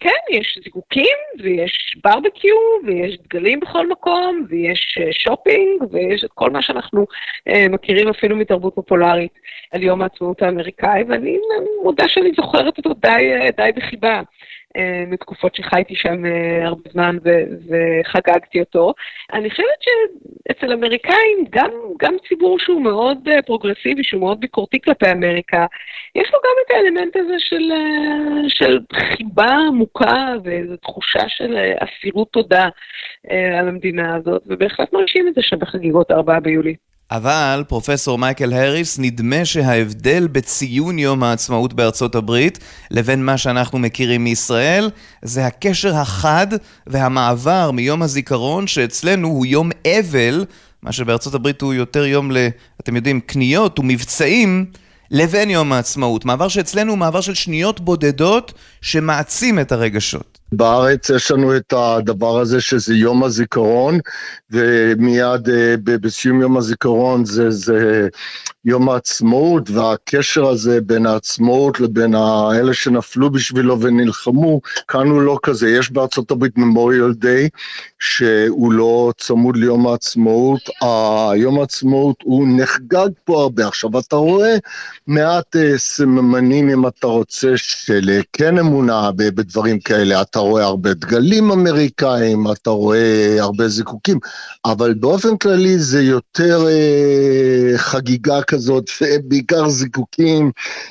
כן, 0.00 0.10
יש 0.30 0.58
זיקוקים 0.64 1.16
ויש 1.42 1.96
ברבקיו 2.04 2.56
ויש 2.86 3.18
דגלים 3.18 3.60
בכל 3.60 3.88
מקום 3.88 4.46
ויש 4.48 4.98
שופינג 5.12 5.82
ויש 5.90 6.24
את 6.24 6.30
כל 6.34 6.50
מה 6.50 6.62
שאנחנו 6.62 7.06
מכירים 7.70 8.08
אפילו 8.08 8.36
מתרבות 8.36 8.74
פופולרית 8.74 9.38
על 9.72 9.82
יום 9.82 10.02
העצמאות 10.02 10.15
האמריקאי, 10.42 11.02
ואני 11.08 11.38
מודה 11.82 12.08
שאני 12.08 12.30
זוכרת 12.36 12.78
אותו 12.78 12.94
די, 12.94 13.50
די 13.56 13.70
בחיבה. 13.76 14.22
אה, 14.76 15.04
מתקופות 15.06 15.54
שחייתי 15.54 15.94
שם 15.96 16.26
אה, 16.26 16.66
הרבה 16.66 16.90
זמן 16.92 17.16
וחגגתי 17.68 18.60
אותו. 18.60 18.94
אני 19.32 19.50
חושבת 19.50 19.66
שאצל 19.80 20.72
אמריקאים, 20.72 21.44
גם, 21.50 21.70
גם 21.98 22.14
ציבור 22.28 22.58
שהוא 22.58 22.82
מאוד 22.82 23.28
אה, 23.28 23.42
פרוגרסיבי, 23.42 24.04
שהוא 24.04 24.20
מאוד 24.20 24.40
ביקורתי 24.40 24.80
כלפי 24.80 25.12
אמריקה, 25.12 25.66
יש 26.14 26.30
לו 26.32 26.38
גם 26.44 26.54
את 26.66 26.70
האלמנט 26.70 27.16
הזה 27.16 27.34
של, 27.38 27.72
של 28.48 28.78
חיבה 28.92 29.56
עמוקה 29.68 30.34
ואיזו 30.44 30.76
תחושה 30.76 31.28
של 31.28 31.56
אסירות 31.78 32.32
תודה 32.32 32.68
על 33.58 33.68
המדינה 33.68 34.16
הזאת, 34.16 34.42
ובהחלט 34.46 34.92
מרשים 34.92 35.28
את 35.28 35.34
זה 35.34 35.42
שם 35.42 35.58
בחגיגות 35.58 36.10
4 36.10 36.40
ביולי. 36.40 36.76
אבל, 37.10 37.64
פרופסור 37.68 38.18
מייקל 38.18 38.52
האריס, 38.52 38.98
נדמה 38.98 39.44
שההבדל 39.44 40.26
בציון 40.26 40.98
יום 40.98 41.22
העצמאות 41.22 41.72
בארצות 41.72 42.14
הברית 42.14 42.58
לבין 42.90 43.24
מה 43.24 43.38
שאנחנו 43.38 43.78
מכירים 43.78 44.24
מישראל, 44.24 44.90
זה 45.22 45.46
הקשר 45.46 45.96
החד 45.96 46.46
והמעבר 46.86 47.70
מיום 47.70 48.02
הזיכרון, 48.02 48.66
שאצלנו 48.66 49.28
הוא 49.28 49.46
יום 49.46 49.70
אבל, 49.86 50.44
מה 50.82 50.92
שבארצות 50.92 51.34
הברית 51.34 51.62
הוא 51.62 51.74
יותר 51.74 52.06
יום 52.06 52.32
ל... 52.32 52.48
אתם 52.80 52.96
יודעים, 52.96 53.20
קניות 53.20 53.78
ומבצעים, 53.78 54.66
לבין 55.10 55.50
יום 55.50 55.72
העצמאות. 55.72 56.24
מעבר 56.24 56.48
שאצלנו 56.48 56.90
הוא 56.90 56.98
מעבר 56.98 57.20
של 57.20 57.34
שניות 57.34 57.80
בודדות 57.80 58.52
שמעצים 58.80 59.58
את 59.58 59.72
הרגשות. 59.72 60.35
בארץ 60.52 61.10
יש 61.10 61.30
לנו 61.30 61.56
את 61.56 61.72
הדבר 61.76 62.38
הזה 62.38 62.60
שזה 62.60 62.94
יום 62.94 63.24
הזיכרון, 63.24 63.98
ומיד 64.50 65.48
אה, 65.48 65.74
בסיום 65.84 66.40
יום 66.40 66.56
הזיכרון 66.56 67.24
זה, 67.24 67.50
זה 67.50 68.08
יום 68.66 68.88
העצמאות, 68.88 69.70
והקשר 69.70 70.46
הזה 70.48 70.80
בין 70.80 71.06
העצמאות 71.06 71.80
לבין 71.80 72.14
האלה 72.14 72.74
שנפלו 72.74 73.30
בשבילו 73.30 73.80
ונלחמו, 73.80 74.60
כאן 74.88 75.06
הוא 75.06 75.22
לא 75.22 75.38
כזה. 75.42 75.70
יש 75.70 75.90
בארצות 75.90 76.30
הברית 76.30 76.58
ממוריאל 76.58 77.12
דיי, 77.12 77.48
שהוא 77.98 78.72
לא 78.72 79.12
צמוד 79.18 79.56
ליום 79.56 79.86
העצמאות. 79.86 80.60
יום 81.36 81.58
העצמאות 81.58 82.16
הוא 82.22 82.48
נחגג 82.56 83.08
פה 83.24 83.42
הרבה. 83.42 83.68
עכשיו, 83.68 83.98
אתה 83.98 84.16
רואה 84.16 84.56
מעט 85.06 85.56
אה, 85.56 85.78
סממנים, 85.78 86.70
אם 86.70 86.86
אתה 86.86 87.06
רוצה, 87.06 87.52
של 87.56 88.20
כן 88.32 88.58
אמונה 88.58 89.10
בדברים 89.16 89.80
כאלה. 89.80 90.20
אתה 90.36 90.44
רואה 90.44 90.64
הרבה 90.64 90.94
דגלים 90.94 91.50
אמריקאים, 91.50 92.50
אתה 92.52 92.70
רואה 92.70 93.36
הרבה 93.38 93.68
זיקוקים, 93.68 94.18
אבל 94.64 94.94
באופן 94.94 95.36
כללי 95.36 95.78
זה 95.78 96.02
יותר 96.02 96.66
אה, 96.68 97.78
חגיגה 97.78 98.42
כזאת, 98.42 98.90
בעיקר 99.24 99.68
זיקוקים, 99.68 100.50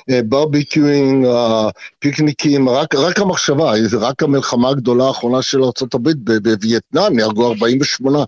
אה, 0.09 0.19
ברביקיואינג, 0.25 1.25
אה, 1.25 1.69
פיקניקים, 1.99 2.69
רק, 2.69 2.95
רק 2.95 3.19
המחשבה, 3.19 3.73
רק 3.99 4.23
המלחמה 4.23 4.69
הגדולה 4.69 5.07
האחרונה 5.07 5.41
של 5.41 5.63
ארה"ב 5.63 6.09
בווייטנאם, 6.43 7.15
נהרגו 7.15 7.47
48 7.47 8.23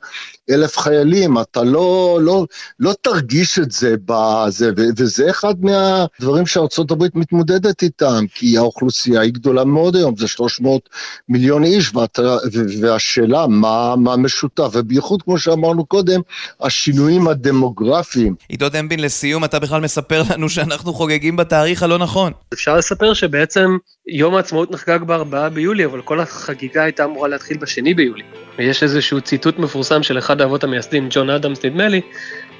אלף 0.49 0.77
חיילים, 0.77 1.38
אתה 1.41 1.63
לא, 1.63 2.19
לא, 2.21 2.45
לא 2.80 2.93
תרגיש 3.01 3.60
את 3.60 3.71
זה 3.71 3.95
בזה, 4.06 4.71
וזה 4.97 5.30
אחד 5.30 5.56
מהדברים 5.62 6.45
שארה"ב 6.45 7.03
מתמודדת 7.15 7.84
איתם, 7.84 8.25
כי 8.34 8.58
האוכלוסייה 8.58 9.21
היא 9.21 9.34
גדולה 9.34 9.65
מאוד 9.65 9.95
היום, 9.95 10.17
זה 10.17 10.27
300 10.27 10.89
מיליון 11.29 11.63
איש, 11.63 11.95
ואתה, 11.95 12.37
והשאלה 12.81 13.47
מה, 13.47 13.95
מה 13.95 14.17
משותף, 14.17 14.69
ובייחוד 14.73 15.21
כמו 15.21 15.39
שאמרנו 15.39 15.85
קודם, 15.85 16.21
השינויים 16.61 17.27
הדמוגרפיים. 17.27 18.35
עידו 18.49 18.69
דמבין, 18.69 18.99
לסיום, 18.99 19.43
אתה 19.43 19.59
בכלל 19.59 19.81
מספר 19.81 20.21
לנו 20.29 20.49
שאנחנו 20.49 20.93
חוגגים 20.93 21.35
בתאריך 21.35 21.83
הלא 21.83 21.97
נכון. 21.97 22.31
אפשר 22.53 22.77
לספר 22.77 23.13
שבעצם 23.13 23.77
יום 24.07 24.35
העצמאות 24.35 24.71
נחגג 24.71 24.99
ב-4 25.05 25.49
ביולי, 25.53 25.85
אבל 25.85 26.01
כל 26.01 26.19
החגיגה 26.19 26.83
הייתה 26.83 27.05
אמורה 27.05 27.27
להתחיל 27.27 27.57
ב-2 27.57 27.95
ביולי. 27.95 28.23
ויש 28.57 28.83
איזשהו 28.83 29.21
ציטוט 29.21 29.59
מפורסם 29.59 30.03
של 30.03 30.17
אחד 30.17 30.41
האבות 30.41 30.63
המייסדים, 30.63 31.07
ג'ון 31.11 31.29
אדמס 31.29 31.65
נדמה 31.65 31.87
לי, 31.87 32.01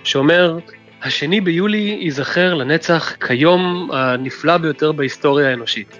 שאומר, 0.03 0.57
השני 1.03 1.41
ביולי 1.41 1.97
ייזכר 2.01 2.53
לנצח 2.53 3.13
כיום 3.27 3.89
הנפלא 3.93 4.57
ביותר 4.57 4.91
בהיסטוריה 4.91 5.49
האנושית. 5.49 5.97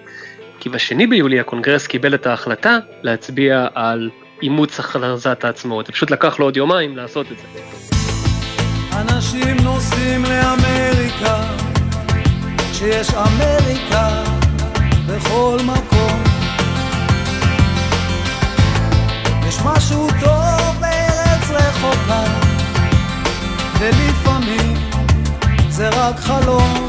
כי 0.60 0.70
בשני 0.70 1.08
ביולי 1.08 1.40
הקונגרס 1.40 1.88
קיבל 1.88 2.16
את 2.16 2.28
ההחלטה 2.28 2.78
להצביע 3.04 3.68
על 3.74 4.10
אימוץ 4.42 4.80
הכרזת 4.80 5.44
העצמאות. 5.44 5.86
זה 5.86 5.92
פשוט 5.94 6.12
לקח 6.12 6.40
לו 6.40 6.46
עוד 6.46 6.58
יומיים 6.58 6.98
לעשות 6.98 7.28
את 7.32 7.38
זה. 7.38 7.62
אנשים 9.02 9.58
נוסעים 9.64 10.24
לאמריקה, 10.24 11.38
כשיש 12.72 13.10
אמריקה 13.14 14.24
בכל 15.08 15.58
מקום. 15.66 16.24
יש 19.48 19.58
משהו 19.66 20.08
טוב 20.20 20.78
בארץ 20.80 21.50
רחוקה, 21.50 22.24
ולפעמים 23.80 24.74
זה 25.70 25.90
רק 25.90 26.16
חלום. 26.20 26.88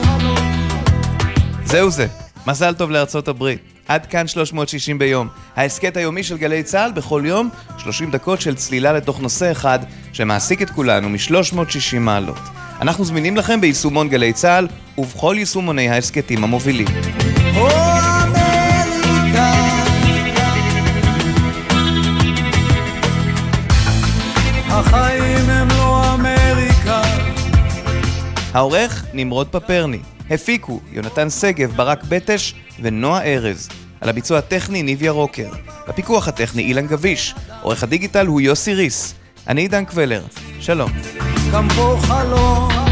זהו 1.64 1.90
זה. 1.90 2.27
מזל 2.48 2.74
טוב 2.74 2.90
לארצות 2.90 3.28
הברית. 3.28 3.58
עד 3.88 4.06
כאן 4.06 4.26
360 4.26 4.98
ביום. 4.98 5.28
ההסכת 5.56 5.96
היומי 5.96 6.22
של 6.22 6.36
גלי 6.38 6.62
צה"ל 6.62 6.92
בכל 6.92 7.22
יום 7.24 7.50
30 7.78 8.10
דקות 8.10 8.40
של 8.40 8.54
צלילה 8.54 8.92
לתוך 8.92 9.20
נושא 9.20 9.52
אחד 9.52 9.78
שמעסיק 10.12 10.62
את 10.62 10.70
כולנו 10.70 11.08
מ-360 11.08 11.98
מעלות. 12.00 12.38
אנחנו 12.80 13.04
זמינים 13.04 13.36
לכם 13.36 13.60
ביישומון 13.60 14.08
גלי 14.08 14.32
צה"ל 14.32 14.68
ובכל 14.98 15.34
יישומוני 15.38 15.88
ההסכתים 15.88 16.44
המובילים. 16.44 16.86
החיים 24.68 25.50
הם 25.50 25.68
לא 25.68 26.14
אמריקה. 26.14 27.02
העורך 28.54 29.04
נמרוד 29.12 29.48
פפרני. 29.50 29.98
הפיקו 30.30 30.80
יונתן 30.92 31.30
שגב, 31.30 31.72
ברק 31.76 32.04
בטש 32.08 32.54
ונועה 32.82 33.24
ארז. 33.24 33.68
על 34.00 34.08
הביצוע 34.08 34.38
הטכני 34.38 34.82
ניביה 34.82 35.10
רוקר. 35.10 35.48
בפיקוח 35.88 36.28
הטכני 36.28 36.62
אילן 36.62 36.86
גביש. 36.86 37.34
עורך 37.62 37.82
הדיגיטל 37.82 38.26
הוא 38.26 38.40
יוסי 38.40 38.74
ריס. 38.74 39.14
אני 39.48 39.60
עידן 39.60 39.84
קבלר. 39.84 40.22
שלום. 40.60 40.90
גם 41.52 41.68
פה 41.76 41.96
חלום 42.00 42.87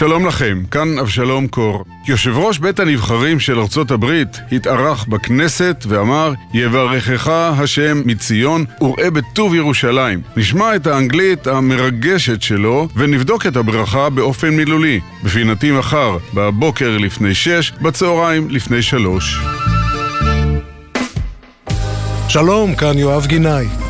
שלום 0.00 0.26
לכם, 0.26 0.62
כאן 0.70 0.98
אבשלום 0.98 1.46
קור. 1.46 1.84
יושב 2.06 2.38
ראש 2.38 2.58
בית 2.58 2.80
הנבחרים 2.80 3.40
של 3.40 3.58
ארצות 3.58 3.90
הברית 3.90 4.28
התארח 4.52 5.04
בכנסת 5.04 5.84
ואמר 5.88 6.32
יברכך 6.54 7.28
השם 7.28 8.02
מציון 8.04 8.64
וראה 8.80 9.10
בטוב 9.10 9.54
ירושלים. 9.54 10.22
נשמע 10.36 10.76
את 10.76 10.86
האנגלית 10.86 11.46
המרגשת 11.46 12.42
שלו 12.42 12.88
ונבדוק 12.96 13.46
את 13.46 13.56
הברכה 13.56 14.10
באופן 14.10 14.48
מילולי. 14.48 15.00
בפינתי 15.24 15.70
מחר, 15.70 16.16
בבוקר 16.34 16.98
לפני 16.98 17.34
שש, 17.34 17.72
בצהריים 17.82 18.50
לפני 18.50 18.82
שלוש. 18.82 19.38
שלום, 22.28 22.74
כאן 22.74 22.98
יואב 22.98 23.26
גינאי. 23.26 23.89